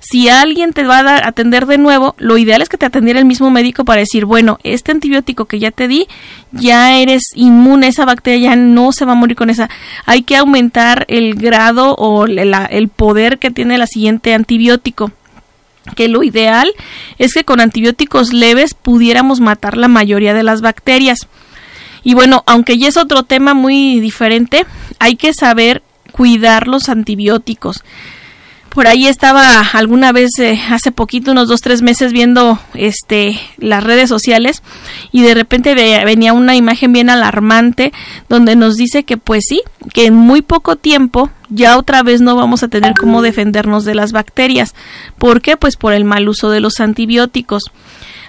Si 0.00 0.30
alguien 0.30 0.72
te 0.72 0.84
va 0.84 1.00
a 1.00 1.28
atender 1.28 1.66
de 1.66 1.76
nuevo, 1.76 2.14
lo 2.18 2.38
ideal 2.38 2.62
es 2.62 2.70
que 2.70 2.78
te 2.78 2.86
atendiera 2.86 3.18
el 3.18 3.26
mismo 3.26 3.50
médico 3.50 3.84
para 3.84 4.00
decir, 4.00 4.24
bueno, 4.24 4.58
este 4.64 4.92
antibiótico 4.92 5.44
que 5.44 5.58
ya 5.58 5.70
te 5.70 5.88
di, 5.88 6.08
ya 6.52 6.96
eres 6.96 7.24
inmune 7.34 7.88
esa 7.88 8.06
bacteria, 8.06 8.50
ya 8.50 8.56
no 8.56 8.92
se 8.92 9.04
va 9.04 9.12
a 9.12 9.14
morir 9.14 9.36
con 9.36 9.50
esa. 9.50 9.68
Hay 10.06 10.22
que 10.22 10.36
aumentar 10.36 11.04
el 11.08 11.34
grado 11.34 11.94
o 11.96 12.24
el 12.24 12.88
poder 12.88 13.38
que 13.38 13.50
tiene 13.50 13.76
la 13.76 13.86
siguiente 13.86 14.32
antibiótico 14.32 15.12
que 15.96 16.08
lo 16.08 16.22
ideal 16.22 16.70
es 17.18 17.34
que 17.34 17.44
con 17.44 17.60
antibióticos 17.60 18.32
leves 18.32 18.74
pudiéramos 18.74 19.40
matar 19.40 19.76
la 19.76 19.88
mayoría 19.88 20.34
de 20.34 20.42
las 20.42 20.60
bacterias. 20.60 21.26
Y 22.02 22.14
bueno, 22.14 22.42
aunque 22.46 22.78
ya 22.78 22.88
es 22.88 22.96
otro 22.96 23.22
tema 23.24 23.54
muy 23.54 24.00
diferente, 24.00 24.66
hay 24.98 25.16
que 25.16 25.32
saber 25.32 25.82
cuidar 26.12 26.66
los 26.66 26.88
antibióticos. 26.88 27.82
Por 28.70 28.86
ahí 28.86 29.08
estaba 29.08 29.62
alguna 29.72 30.12
vez 30.12 30.38
eh, 30.38 30.60
hace 30.70 30.92
poquito, 30.92 31.32
unos 31.32 31.48
dos, 31.48 31.60
tres 31.60 31.82
meses, 31.82 32.12
viendo 32.12 32.60
este 32.74 33.36
las 33.58 33.82
redes 33.82 34.08
sociales 34.08 34.62
y 35.10 35.22
de 35.22 35.34
repente 35.34 35.74
venía 35.74 36.32
una 36.32 36.54
imagen 36.54 36.92
bien 36.92 37.10
alarmante 37.10 37.92
donde 38.28 38.54
nos 38.54 38.76
dice 38.76 39.02
que 39.02 39.16
pues 39.16 39.44
sí, 39.48 39.62
que 39.92 40.06
en 40.06 40.14
muy 40.14 40.40
poco 40.40 40.76
tiempo 40.76 41.30
ya 41.48 41.78
otra 41.78 42.04
vez 42.04 42.20
no 42.20 42.36
vamos 42.36 42.62
a 42.62 42.68
tener 42.68 42.94
cómo 42.94 43.22
defendernos 43.22 43.84
de 43.84 43.96
las 43.96 44.12
bacterias. 44.12 44.76
¿Por 45.18 45.42
qué? 45.42 45.56
Pues 45.56 45.76
por 45.76 45.92
el 45.92 46.04
mal 46.04 46.28
uso 46.28 46.48
de 46.48 46.60
los 46.60 46.78
antibióticos. 46.78 47.64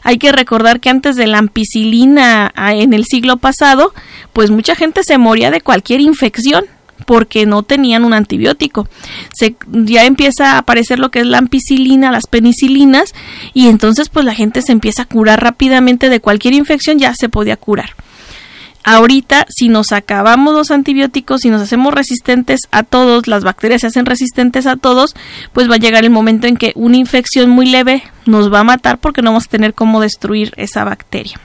Hay 0.03 0.17
que 0.17 0.31
recordar 0.31 0.79
que 0.79 0.89
antes 0.89 1.15
de 1.15 1.27
la 1.27 1.37
ampicilina 1.37 2.51
en 2.55 2.93
el 2.93 3.05
siglo 3.05 3.37
pasado, 3.37 3.93
pues 4.33 4.49
mucha 4.49 4.75
gente 4.75 5.03
se 5.03 5.17
moría 5.17 5.51
de 5.51 5.61
cualquier 5.61 6.01
infección 6.01 6.65
porque 7.05 7.45
no 7.45 7.63
tenían 7.63 8.05
un 8.05 8.13
antibiótico. 8.13 8.87
Se, 9.33 9.55
ya 9.67 10.05
empieza 10.05 10.53
a 10.53 10.57
aparecer 10.59 10.99
lo 10.99 11.11
que 11.11 11.19
es 11.19 11.25
la 11.25 11.39
ampicilina, 11.39 12.11
las 12.11 12.27
penicilinas, 12.27 13.13
y 13.53 13.67
entonces 13.67 14.09
pues 14.09 14.25
la 14.25 14.35
gente 14.35 14.61
se 14.61 14.71
empieza 14.71 15.03
a 15.03 15.05
curar 15.05 15.41
rápidamente 15.41 16.09
de 16.09 16.19
cualquier 16.19 16.53
infección, 16.53 16.99
ya 16.99 17.13
se 17.13 17.29
podía 17.29 17.57
curar. 17.57 17.95
Ahorita, 18.83 19.45
si 19.49 19.69
nos 19.69 19.91
acabamos 19.91 20.55
los 20.55 20.71
antibióticos, 20.71 21.41
si 21.41 21.49
nos 21.49 21.61
hacemos 21.61 21.93
resistentes 21.93 22.61
a 22.71 22.83
todos, 22.83 23.27
las 23.27 23.43
bacterias 23.43 23.81
se 23.81 23.87
hacen 23.87 24.05
resistentes 24.05 24.65
a 24.65 24.75
todos, 24.75 25.15
pues 25.53 25.69
va 25.69 25.75
a 25.75 25.79
llegar 25.79 26.03
el 26.03 26.09
momento 26.09 26.47
en 26.47 26.57
que 26.57 26.71
una 26.75 26.97
infección 26.97 27.49
muy 27.49 27.67
leve 27.67 28.03
nos 28.25 28.51
va 28.51 28.59
a 28.61 28.63
matar 28.63 28.97
porque 28.97 29.21
no 29.21 29.31
vamos 29.31 29.45
a 29.45 29.49
tener 29.49 29.73
cómo 29.75 30.01
destruir 30.01 30.53
esa 30.57 30.83
bacteria. 30.83 31.39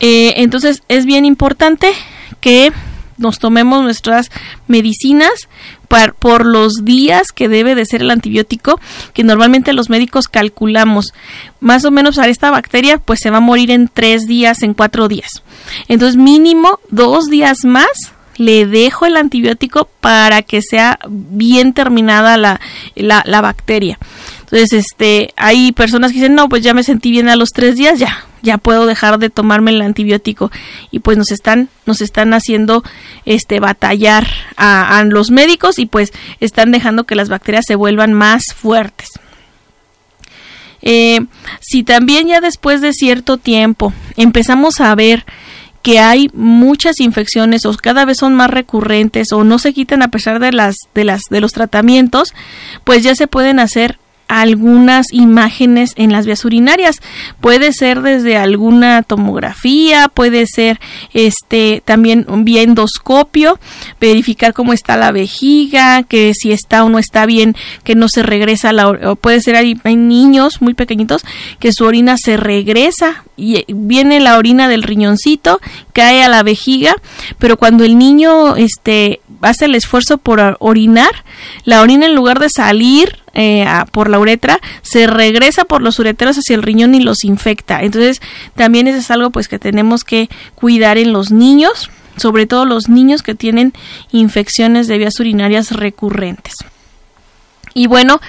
Eh, 0.00 0.34
entonces 0.36 0.82
es 0.88 1.04
bien 1.04 1.24
importante 1.24 1.92
que 2.40 2.72
nos 3.18 3.38
tomemos 3.38 3.82
nuestras 3.82 4.30
medicinas 4.66 5.48
por 5.86 6.46
los 6.46 6.84
días 6.84 7.32
que 7.32 7.48
debe 7.48 7.74
de 7.74 7.86
ser 7.86 8.02
el 8.02 8.10
antibiótico 8.10 8.80
que 9.12 9.24
normalmente 9.24 9.72
los 9.72 9.90
médicos 9.90 10.28
calculamos. 10.28 11.12
Más 11.60 11.84
o 11.84 11.90
menos 11.90 12.18
a 12.18 12.28
esta 12.28 12.50
bacteria 12.50 12.98
pues 12.98 13.20
se 13.20 13.30
va 13.30 13.38
a 13.38 13.40
morir 13.40 13.70
en 13.70 13.88
tres 13.88 14.26
días 14.26 14.62
en 14.62 14.74
cuatro 14.74 15.08
días. 15.08 15.42
Entonces 15.88 16.16
mínimo 16.16 16.80
dos 16.90 17.28
días 17.28 17.64
más 17.64 18.12
le 18.36 18.66
dejo 18.66 19.06
el 19.06 19.16
antibiótico 19.16 19.88
para 20.00 20.42
que 20.42 20.60
sea 20.60 20.98
bien 21.08 21.72
terminada 21.72 22.36
la, 22.36 22.60
la, 22.94 23.22
la 23.26 23.40
bacteria. 23.40 23.98
Entonces 24.40 24.72
este 24.72 25.32
hay 25.36 25.72
personas 25.72 26.12
que 26.12 26.18
dicen 26.18 26.34
no 26.34 26.48
pues 26.48 26.62
ya 26.62 26.74
me 26.74 26.82
sentí 26.82 27.10
bien 27.10 27.28
a 27.28 27.36
los 27.36 27.52
tres 27.52 27.76
días 27.76 27.98
ya 27.98 28.24
ya 28.46 28.56
puedo 28.56 28.86
dejar 28.86 29.18
de 29.18 29.28
tomarme 29.28 29.72
el 29.72 29.82
antibiótico. 29.82 30.50
Y 30.90 31.00
pues 31.00 31.18
nos 31.18 31.30
están 31.30 31.68
nos 31.84 32.00
están 32.00 32.32
haciendo 32.32 32.82
este 33.26 33.60
batallar 33.60 34.26
a, 34.56 35.04
los 35.04 35.30
médicos 35.30 35.78
y 35.78 35.86
pues 35.86 36.12
están 36.40 36.72
dejando 36.72 37.04
que 37.04 37.14
las 37.14 37.28
bacterias 37.28 37.66
se 37.66 37.74
vuelvan 37.74 38.14
más 38.14 38.54
fuertes. 38.54 39.10
Eh, 40.82 41.20
si 41.60 41.82
también 41.82 42.28
ya 42.28 42.40
después 42.40 42.80
de 42.80 42.92
cierto 42.92 43.38
tiempo 43.38 43.92
empezamos 44.16 44.80
a 44.80 44.94
ver 44.94 45.24
que 45.82 45.98
hay 46.00 46.30
muchas 46.32 47.00
infecciones 47.00 47.64
o 47.64 47.72
cada 47.76 48.04
vez 48.04 48.18
son 48.18 48.34
más 48.34 48.50
recurrentes 48.50 49.32
o 49.32 49.44
no 49.44 49.58
se 49.58 49.72
quitan 49.72 50.02
a 50.02 50.08
pesar 50.08 50.38
de 50.38 50.52
las 50.52 50.76
de 50.94 51.04
las 51.04 51.22
de 51.30 51.40
los 51.40 51.52
tratamientos, 51.52 52.34
pues 52.84 53.02
ya 53.02 53.14
se 53.14 53.26
pueden 53.26 53.58
hacer 53.58 53.98
algunas 54.28 55.12
imágenes 55.12 55.92
en 55.96 56.12
las 56.12 56.26
vías 56.26 56.44
urinarias. 56.44 57.00
Puede 57.40 57.72
ser 57.72 58.02
desde 58.02 58.36
alguna 58.36 59.02
tomografía, 59.02 60.08
puede 60.08 60.46
ser 60.46 60.80
este 61.12 61.82
también 61.84 62.26
un 62.28 62.46
endoscopio, 62.46 63.58
verificar 64.00 64.52
cómo 64.52 64.72
está 64.72 64.96
la 64.96 65.12
vejiga, 65.12 66.02
que 66.02 66.32
si 66.34 66.52
está 66.52 66.84
o 66.84 66.88
no 66.88 66.98
está 66.98 67.26
bien, 67.26 67.54
que 67.84 67.94
no 67.94 68.08
se 68.08 68.22
regresa 68.22 68.72
la 68.72 68.88
o 68.88 69.16
puede 69.16 69.40
ser 69.40 69.56
hay, 69.56 69.78
hay 69.84 69.96
niños 69.96 70.62
muy 70.62 70.74
pequeñitos 70.74 71.22
que 71.58 71.72
su 71.72 71.84
orina 71.84 72.16
se 72.16 72.36
regresa 72.36 73.24
y 73.36 73.64
viene 73.68 74.20
la 74.20 74.38
orina 74.38 74.68
del 74.68 74.82
riñoncito, 74.82 75.60
cae 75.92 76.22
a 76.22 76.28
la 76.28 76.42
vejiga, 76.42 76.96
pero 77.38 77.58
cuando 77.58 77.84
el 77.84 77.98
niño 77.98 78.56
este 78.56 79.20
hace 79.40 79.66
el 79.66 79.74
esfuerzo 79.74 80.18
por 80.18 80.56
orinar, 80.60 81.24
la 81.64 81.82
orina 81.82 82.06
en 82.06 82.14
lugar 82.14 82.38
de 82.38 82.48
salir 82.48 83.18
eh, 83.34 83.66
por 83.92 84.08
la 84.08 84.18
uretra, 84.18 84.60
se 84.82 85.06
regresa 85.06 85.64
por 85.64 85.82
los 85.82 85.98
ureteros 85.98 86.36
hacia 86.38 86.54
el 86.54 86.62
riñón 86.62 86.94
y 86.94 87.00
los 87.00 87.24
infecta. 87.24 87.82
Entonces, 87.82 88.20
también 88.54 88.88
eso 88.88 88.98
es 88.98 89.10
algo 89.10 89.30
pues 89.30 89.48
que 89.48 89.58
tenemos 89.58 90.04
que 90.04 90.28
cuidar 90.54 90.98
en 90.98 91.12
los 91.12 91.30
niños, 91.30 91.90
sobre 92.16 92.46
todo 92.46 92.64
los 92.64 92.88
niños 92.88 93.22
que 93.22 93.34
tienen 93.34 93.72
infecciones 94.10 94.88
de 94.88 94.98
vías 94.98 95.20
urinarias 95.20 95.70
recurrentes. 95.70 96.54
Y 97.74 97.88
bueno, 97.88 98.20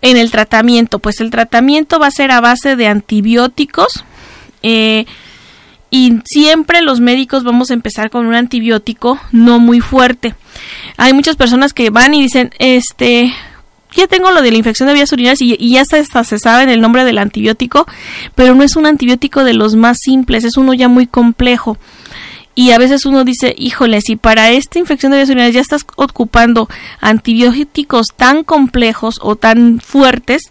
en 0.00 0.16
el 0.16 0.30
tratamiento, 0.30 0.98
pues 0.98 1.20
el 1.20 1.30
tratamiento 1.30 1.98
va 1.98 2.06
a 2.06 2.10
ser 2.10 2.30
a 2.30 2.40
base 2.40 2.76
de 2.76 2.86
antibióticos. 2.86 4.04
Eh, 4.62 5.06
y 5.90 6.20
siempre 6.24 6.82
los 6.82 7.00
médicos 7.00 7.44
vamos 7.44 7.70
a 7.70 7.74
empezar 7.74 8.10
con 8.10 8.26
un 8.26 8.34
antibiótico 8.34 9.18
no 9.32 9.58
muy 9.58 9.80
fuerte. 9.80 10.34
Hay 10.96 11.12
muchas 11.12 11.36
personas 11.36 11.72
que 11.72 11.90
van 11.90 12.14
y 12.14 12.22
dicen, 12.22 12.50
este, 12.58 13.32
ya 13.94 14.06
tengo 14.06 14.30
lo 14.30 14.42
de 14.42 14.50
la 14.50 14.58
infección 14.58 14.86
de 14.86 14.94
vías 14.94 15.12
urinarias 15.12 15.40
y, 15.40 15.56
ya 15.70 15.82
hasta 15.82 16.24
se 16.24 16.38
sabe 16.38 16.72
el 16.72 16.80
nombre 16.80 17.04
del 17.04 17.18
antibiótico, 17.18 17.86
pero 18.34 18.54
no 18.54 18.62
es 18.62 18.76
un 18.76 18.86
antibiótico 18.86 19.44
de 19.44 19.54
los 19.54 19.76
más 19.76 19.98
simples, 20.00 20.44
es 20.44 20.56
uno 20.56 20.74
ya 20.74 20.88
muy 20.88 21.06
complejo. 21.06 21.78
Y 22.54 22.72
a 22.72 22.78
veces 22.78 23.06
uno 23.06 23.22
dice, 23.22 23.54
híjole, 23.56 24.00
si 24.00 24.16
para 24.16 24.50
esta 24.50 24.80
infección 24.80 25.12
de 25.12 25.18
vías 25.18 25.28
urinarias 25.28 25.54
ya 25.54 25.60
estás 25.60 25.86
ocupando 25.94 26.68
antibióticos 27.00 28.08
tan 28.16 28.42
complejos 28.42 29.20
o 29.22 29.36
tan 29.36 29.78
fuertes, 29.80 30.42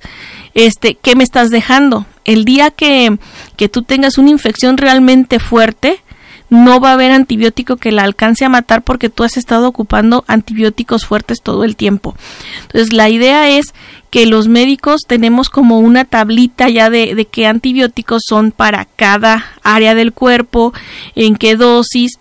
este, 0.53 0.95
¿qué 0.95 1.15
me 1.17 1.25
estás 1.25 1.49
dejando? 1.49 2.05
El 2.27 2.45
día 2.45 2.69
que, 2.69 3.17
que 3.55 3.69
tú 3.69 3.81
tengas 3.81 4.19
una 4.19 4.29
infección 4.29 4.77
realmente 4.77 5.39
fuerte, 5.39 6.03
no 6.49 6.79
va 6.79 6.91
a 6.91 6.93
haber 6.93 7.11
antibiótico 7.11 7.77
que 7.77 7.91
la 7.91 8.03
alcance 8.03 8.45
a 8.45 8.49
matar 8.49 8.81
porque 8.81 9.09
tú 9.09 9.23
has 9.23 9.37
estado 9.37 9.67
ocupando 9.67 10.23
antibióticos 10.27 11.05
fuertes 11.05 11.41
todo 11.41 11.63
el 11.63 11.75
tiempo. 11.75 12.15
Entonces, 12.63 12.93
la 12.93 13.09
idea 13.09 13.49
es 13.49 13.73
que 14.09 14.25
los 14.25 14.47
médicos 14.47 15.01
tenemos 15.07 15.49
como 15.49 15.79
una 15.79 16.05
tablita 16.05 16.69
ya 16.69 16.89
de, 16.89 17.15
de 17.15 17.25
qué 17.25 17.47
antibióticos 17.47 18.23
son 18.25 18.51
para 18.51 18.85
cada 18.85 19.45
área 19.63 19.95
del 19.95 20.13
cuerpo, 20.13 20.73
en 21.15 21.35
qué 21.35 21.55
dosis. 21.55 22.17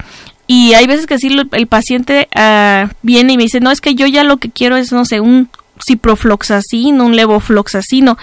Y 0.48 0.74
hay 0.74 0.86
veces 0.86 1.06
que 1.06 1.18
sí, 1.18 1.36
el 1.52 1.66
paciente 1.66 2.28
uh, 2.34 2.88
viene 3.02 3.34
y 3.34 3.36
me 3.36 3.44
dice, 3.44 3.60
no, 3.60 3.70
es 3.70 3.80
que 3.80 3.94
yo 3.94 4.06
ya 4.06 4.24
lo 4.24 4.38
que 4.38 4.50
quiero 4.50 4.76
es, 4.76 4.92
no 4.92 5.04
sé, 5.04 5.20
un 5.20 5.48
ciprofloxacino, 5.84 7.04
un 7.04 7.16
levofloxacino 7.16 8.16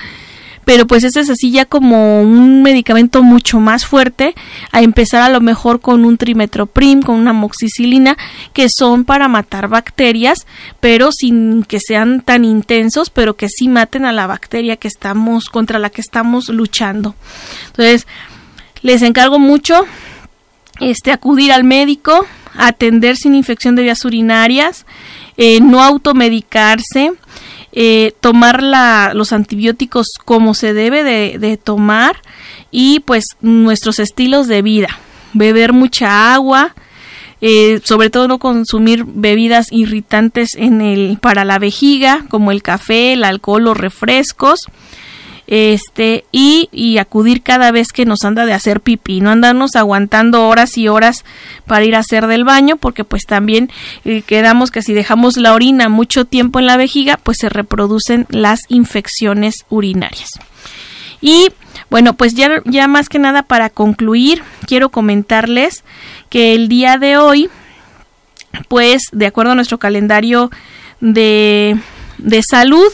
pero 0.66 0.88
pues 0.88 1.04
ese 1.04 1.22
es 1.22 1.30
así 1.30 1.52
ya 1.52 1.66
como 1.66 2.22
un 2.22 2.64
medicamento 2.64 3.24
mucho 3.24 3.60
más 3.60 3.86
fuerte, 3.86 4.36
a 4.72 4.82
empezar 4.82 5.22
a 5.22 5.30
lo 5.30 5.42
mejor 5.42 5.82
con 5.82 6.06
un 6.06 6.18
trimetoprim, 6.18 7.02
con 7.02 7.16
una 7.16 7.34
moxicilina, 7.34 8.18
que 8.54 8.68
son 8.70 9.06
para 9.06 9.28
matar 9.28 9.68
bacterias, 9.68 10.46
pero 10.80 11.12
sin 11.12 11.64
que 11.64 11.80
sean 11.80 12.22
tan 12.22 12.46
intensos, 12.46 13.10
pero 13.10 13.36
que 13.36 13.50
sí 13.50 13.68
maten 13.68 14.06
a 14.06 14.12
la 14.12 14.28
bacteria 14.28 14.78
que 14.78 14.88
estamos, 14.88 15.46
contra 15.46 15.80
la 15.80 15.90
que 15.90 16.02
estamos 16.02 16.50
luchando. 16.50 17.16
Entonces, 17.68 18.08
les 18.82 19.02
encargo 19.02 19.40
mucho 19.40 19.86
este 20.80 21.12
acudir 21.12 21.52
al 21.52 21.64
médico, 21.64 22.26
atender 22.56 23.18
sin 23.18 23.36
infección 23.36 23.76
de 23.76 23.84
vías 23.84 24.06
urinarias, 24.06 24.86
eh, 25.38 25.60
no 25.62 25.84
automedicarse, 25.84 27.14
eh, 27.76 28.14
tomar 28.20 28.62
la, 28.62 29.14
los 29.16 29.34
antibióticos 29.34 30.08
como 30.24 30.54
se 30.54 30.74
debe 30.74 31.04
de, 31.04 31.58
tomar 31.58 32.22
y 32.70 33.00
pues 33.00 33.26
nuestros 33.42 34.00
estilos 34.00 34.48
de 34.48 34.62
vida, 34.62 34.90
beber 35.34 35.74
mucha 35.74 36.36
agua, 36.36 36.76
eh, 37.42 37.82
sobre 37.84 38.12
todo 38.12 38.28
no 38.28 38.38
consumir 38.38 39.06
bebidas 39.08 39.72
irritantes 39.72 40.56
en 40.56 40.82
el, 40.82 41.18
para 41.20 41.46
la 41.46 41.58
vejiga, 41.58 42.26
como 42.30 42.52
el 42.52 42.62
café, 42.62 43.14
el 43.14 43.24
alcohol, 43.24 43.64
los 43.64 43.78
refrescos 43.78 44.60
este 45.54 46.26
y, 46.32 46.68
y, 46.72 46.98
acudir 46.98 47.44
cada 47.44 47.72
vez 47.72 47.90
que 47.94 48.06
nos 48.06 48.24
anda 48.24 48.48
de 48.48 48.54
hacer 48.54 48.82
pipí, 48.82 49.22
no 49.22 49.30
andarnos 49.30 49.76
aguantando 49.76 50.48
horas 50.48 50.80
y 50.80 50.88
horas 50.88 51.24
para 51.68 51.86
ir 51.86 51.96
a 51.96 52.00
hacer 52.00 52.26
del 52.26 52.44
baño, 52.44 52.78
porque 52.78 53.04
pues 53.04 53.28
también 53.28 53.70
eh, 54.04 54.24
quedamos 54.24 54.72
que 54.72 54.82
si 54.82 54.94
dejamos 54.94 55.38
la 55.38 55.54
orina 55.54 55.90
mucho 55.90 56.26
tiempo 56.26 56.58
en 56.58 56.66
la 56.66 56.76
vejiga, 56.76 57.20
pues 57.22 57.38
se 57.38 57.50
reproducen 57.50 58.26
las 58.30 58.62
infecciones 58.68 59.66
urinarias. 59.70 60.32
Y 61.22 61.50
bueno, 61.92 62.16
pues 62.16 62.34
ya, 62.34 62.64
ya 62.66 62.88
más 62.88 63.08
que 63.08 63.20
nada 63.20 63.44
para 63.44 63.70
concluir, 63.70 64.42
quiero 64.66 64.90
comentarles 64.90 65.84
que 66.30 66.56
el 66.56 66.68
día 66.68 66.98
de 66.98 67.18
hoy, 67.18 67.52
pues 68.70 69.04
de 69.12 69.28
acuerdo 69.28 69.52
a 69.52 69.56
nuestro 69.56 69.78
calendario 69.78 70.50
de, 71.00 71.78
de 72.18 72.42
salud, 72.42 72.92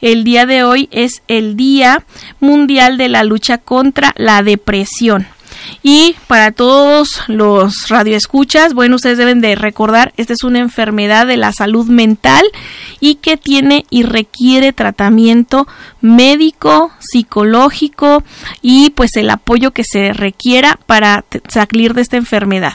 el 0.00 0.24
día 0.24 0.46
de 0.46 0.64
hoy 0.64 0.88
es 0.92 1.22
el 1.28 1.56
Día 1.56 2.04
Mundial 2.40 2.98
de 2.98 3.08
la 3.08 3.24
Lucha 3.24 3.58
contra 3.58 4.14
la 4.16 4.42
Depresión. 4.42 5.26
Y 5.82 6.16
para 6.26 6.52
todos 6.52 7.22
los 7.28 7.88
radioescuchas, 7.88 8.74
bueno, 8.74 8.96
ustedes 8.96 9.18
deben 9.18 9.40
de 9.40 9.54
recordar, 9.54 10.12
esta 10.16 10.32
es 10.32 10.42
una 10.42 10.58
enfermedad 10.60 11.26
de 11.26 11.36
la 11.36 11.52
salud 11.52 11.86
mental 11.86 12.44
y 13.00 13.16
que 13.16 13.36
tiene 13.36 13.84
y 13.90 14.02
requiere 14.02 14.72
tratamiento 14.72 15.66
médico, 16.00 16.92
psicológico 16.98 18.22
y 18.62 18.90
pues 18.90 19.16
el 19.16 19.30
apoyo 19.30 19.72
que 19.72 19.84
se 19.84 20.12
requiera 20.12 20.78
para 20.86 21.24
salir 21.48 21.94
de 21.94 22.02
esta 22.02 22.16
enfermedad. 22.16 22.74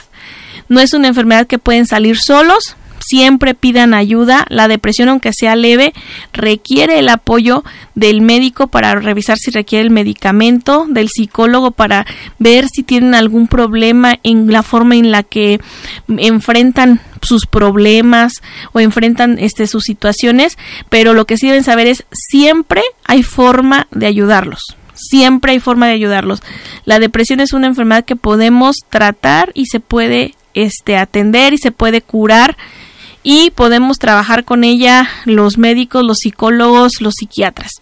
No 0.68 0.80
es 0.80 0.94
una 0.94 1.08
enfermedad 1.08 1.46
que 1.46 1.58
pueden 1.58 1.86
salir 1.86 2.18
solos, 2.18 2.76
siempre 3.04 3.54
pidan 3.54 3.94
ayuda. 3.94 4.46
La 4.48 4.68
depresión, 4.68 5.08
aunque 5.08 5.32
sea 5.32 5.56
leve, 5.56 5.92
requiere 6.32 6.98
el 6.98 7.08
apoyo 7.08 7.64
del 7.94 8.20
médico 8.20 8.68
para 8.68 8.94
revisar 8.94 9.38
si 9.38 9.50
requiere 9.50 9.84
el 9.84 9.90
medicamento, 9.90 10.86
del 10.88 11.08
psicólogo 11.08 11.70
para 11.70 12.06
ver 12.38 12.66
si 12.68 12.82
tienen 12.82 13.14
algún 13.14 13.48
problema 13.48 14.18
en 14.22 14.52
la 14.52 14.62
forma 14.62 14.96
en 14.96 15.10
la 15.10 15.22
que 15.22 15.60
enfrentan 16.08 17.00
sus 17.22 17.46
problemas 17.46 18.42
o 18.72 18.80
enfrentan 18.80 19.38
este 19.38 19.66
sus 19.66 19.84
situaciones, 19.84 20.58
pero 20.88 21.14
lo 21.14 21.26
que 21.26 21.36
sí 21.36 21.46
deben 21.46 21.64
saber 21.64 21.86
es 21.86 22.04
siempre 22.12 22.82
hay 23.04 23.22
forma 23.22 23.86
de 23.90 24.06
ayudarlos. 24.06 24.76
Siempre 24.94 25.52
hay 25.52 25.60
forma 25.60 25.88
de 25.88 25.94
ayudarlos. 25.94 26.40
La 26.84 27.00
depresión 27.00 27.40
es 27.40 27.52
una 27.52 27.66
enfermedad 27.66 28.04
que 28.04 28.16
podemos 28.16 28.76
tratar 28.90 29.50
y 29.54 29.66
se 29.66 29.80
puede 29.80 30.34
este 30.54 30.96
atender 30.96 31.52
y 31.52 31.58
se 31.58 31.72
puede 31.72 32.00
curar 32.00 32.56
y 33.26 33.50
podemos 33.50 33.98
trabajar 33.98 34.44
con 34.44 34.64
ella 34.64 35.08
los 35.24 35.56
médicos, 35.56 36.04
los 36.04 36.18
psicólogos, 36.18 37.00
los 37.00 37.14
psiquiatras. 37.14 37.72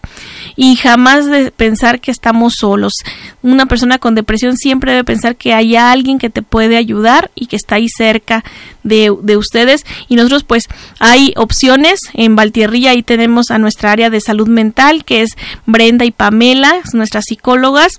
Y 0.55 0.77
jamás 0.77 1.25
de 1.25 1.51
pensar 1.51 1.99
que 1.99 2.11
estamos 2.11 2.55
solos. 2.55 2.93
Una 3.41 3.65
persona 3.65 3.99
con 3.99 4.15
depresión 4.15 4.55
siempre 4.55 4.91
debe 4.93 5.03
pensar 5.03 5.35
que 5.35 5.53
hay 5.53 5.75
alguien 5.75 6.17
que 6.17 6.29
te 6.29 6.41
puede 6.41 6.77
ayudar 6.77 7.29
y 7.35 7.47
que 7.47 7.57
está 7.57 7.75
ahí 7.75 7.89
cerca 7.89 8.43
de, 8.83 9.11
ustedes. 9.35 9.85
Y 10.07 10.15
nosotros 10.15 10.45
pues 10.45 10.69
hay 10.99 11.33
opciones. 11.35 11.99
En 12.13 12.37
Valtierrilla 12.37 12.91
ahí 12.91 13.03
tenemos 13.03 13.51
a 13.51 13.57
nuestra 13.57 13.91
área 13.91 14.09
de 14.09 14.21
salud 14.21 14.47
mental 14.47 15.03
que 15.03 15.23
es 15.23 15.35
Brenda 15.65 16.05
y 16.05 16.11
Pamela, 16.11 16.73
nuestras 16.93 17.25
psicólogas. 17.25 17.97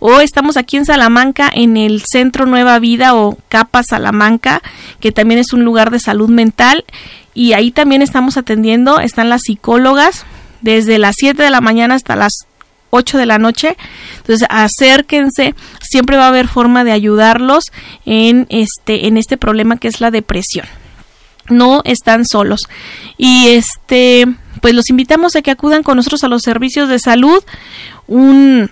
O 0.00 0.20
estamos 0.20 0.56
aquí 0.56 0.78
en 0.78 0.86
Salamanca 0.86 1.50
en 1.52 1.76
el 1.76 2.02
Centro 2.06 2.46
Nueva 2.46 2.78
Vida 2.78 3.14
o 3.14 3.36
Capa 3.50 3.82
Salamanca, 3.82 4.62
que 5.00 5.12
también 5.12 5.40
es 5.40 5.52
un 5.52 5.62
lugar 5.62 5.90
de 5.90 6.00
salud 6.00 6.30
mental 6.30 6.85
y 7.34 7.52
ahí 7.52 7.70
también 7.70 8.02
estamos 8.02 8.36
atendiendo, 8.36 8.98
están 8.98 9.28
las 9.28 9.42
psicólogas 9.42 10.24
desde 10.62 10.98
las 10.98 11.16
7 11.18 11.42
de 11.42 11.50
la 11.50 11.60
mañana 11.60 11.94
hasta 11.94 12.16
las 12.16 12.46
8 12.90 13.18
de 13.18 13.26
la 13.26 13.38
noche. 13.38 13.76
Entonces, 14.18 14.46
acérquense, 14.50 15.54
siempre 15.80 16.16
va 16.16 16.24
a 16.24 16.28
haber 16.28 16.48
forma 16.48 16.84
de 16.84 16.92
ayudarlos 16.92 17.64
en 18.04 18.46
este 18.48 19.06
en 19.06 19.16
este 19.16 19.36
problema 19.36 19.76
que 19.76 19.88
es 19.88 20.00
la 20.00 20.10
depresión. 20.10 20.66
No 21.48 21.82
están 21.84 22.24
solos. 22.24 22.62
Y 23.18 23.48
este 23.48 24.26
pues 24.60 24.74
los 24.74 24.90
invitamos 24.90 25.36
a 25.36 25.42
que 25.42 25.50
acudan 25.50 25.82
con 25.82 25.96
nosotros 25.96 26.24
a 26.24 26.28
los 26.28 26.42
servicios 26.42 26.88
de 26.88 26.98
salud. 26.98 27.42
Un 28.06 28.70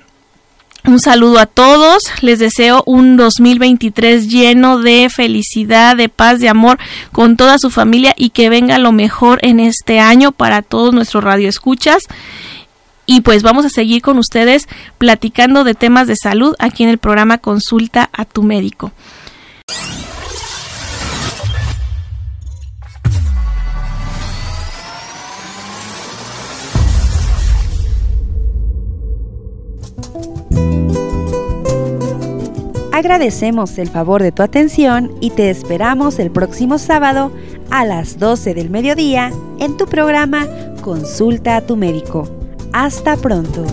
un 0.87 1.01
saludo 1.01 1.39
a 1.39 1.47
todos, 1.47 2.05
les 2.21 2.39
deseo 2.39 2.83
un 2.87 3.17
2023 3.17 4.29
lleno 4.29 4.79
de 4.79 5.09
felicidad, 5.09 5.97
de 5.97 6.09
paz, 6.09 6.41
de 6.41 6.49
amor 6.49 6.79
con 7.11 7.37
toda 7.37 7.59
su 7.59 7.71
familia 7.71 8.13
y 8.17 8.31
que 8.31 8.51
venga 8.51 8.79
lo 8.79 8.93
mejor 8.93 9.39
en 9.43 9.61
este 9.61 9.99
año 9.99 10.33
para 10.33 10.63
todos 10.63 10.93
nuestros 10.93 11.25
radioescuchas. 11.25 12.05
Y 13.07 13.23
pues 13.23 13.43
vamos 13.43 13.65
a 13.65 13.71
seguir 13.71 14.03
con 14.03 14.19
ustedes 14.19 14.67
platicando 14.99 15.65
de 15.65 15.75
temas 15.75 16.07
de 16.07 16.17
salud 16.17 16.55
aquí 16.59 16.85
en 16.85 16.91
el 16.91 16.99
programa 16.99 17.39
Consulta 17.39 18.11
a 18.13 18.25
tu 18.25 18.43
médico. 18.43 18.93
Agradecemos 32.95 33.77
el 33.79 33.89
favor 33.89 34.23
de 34.23 34.31
tu 34.31 34.45
atención 34.45 35.11
y 35.21 35.31
te 35.31 35.51
esperamos 35.51 36.21
el 36.21 36.31
próximo 36.31 36.79
sábado 36.79 37.33
a 37.69 37.85
las 37.85 38.21
12 38.21 38.55
del 38.55 38.71
mediodía 38.71 39.33
en 39.59 39.77
tu 39.77 39.87
programa 39.87 40.47
Consulta 40.81 41.57
a 41.57 41.61
tu 41.63 41.75
médico. 41.75 42.29
Hasta 42.73 43.17
pronto. 43.17 43.65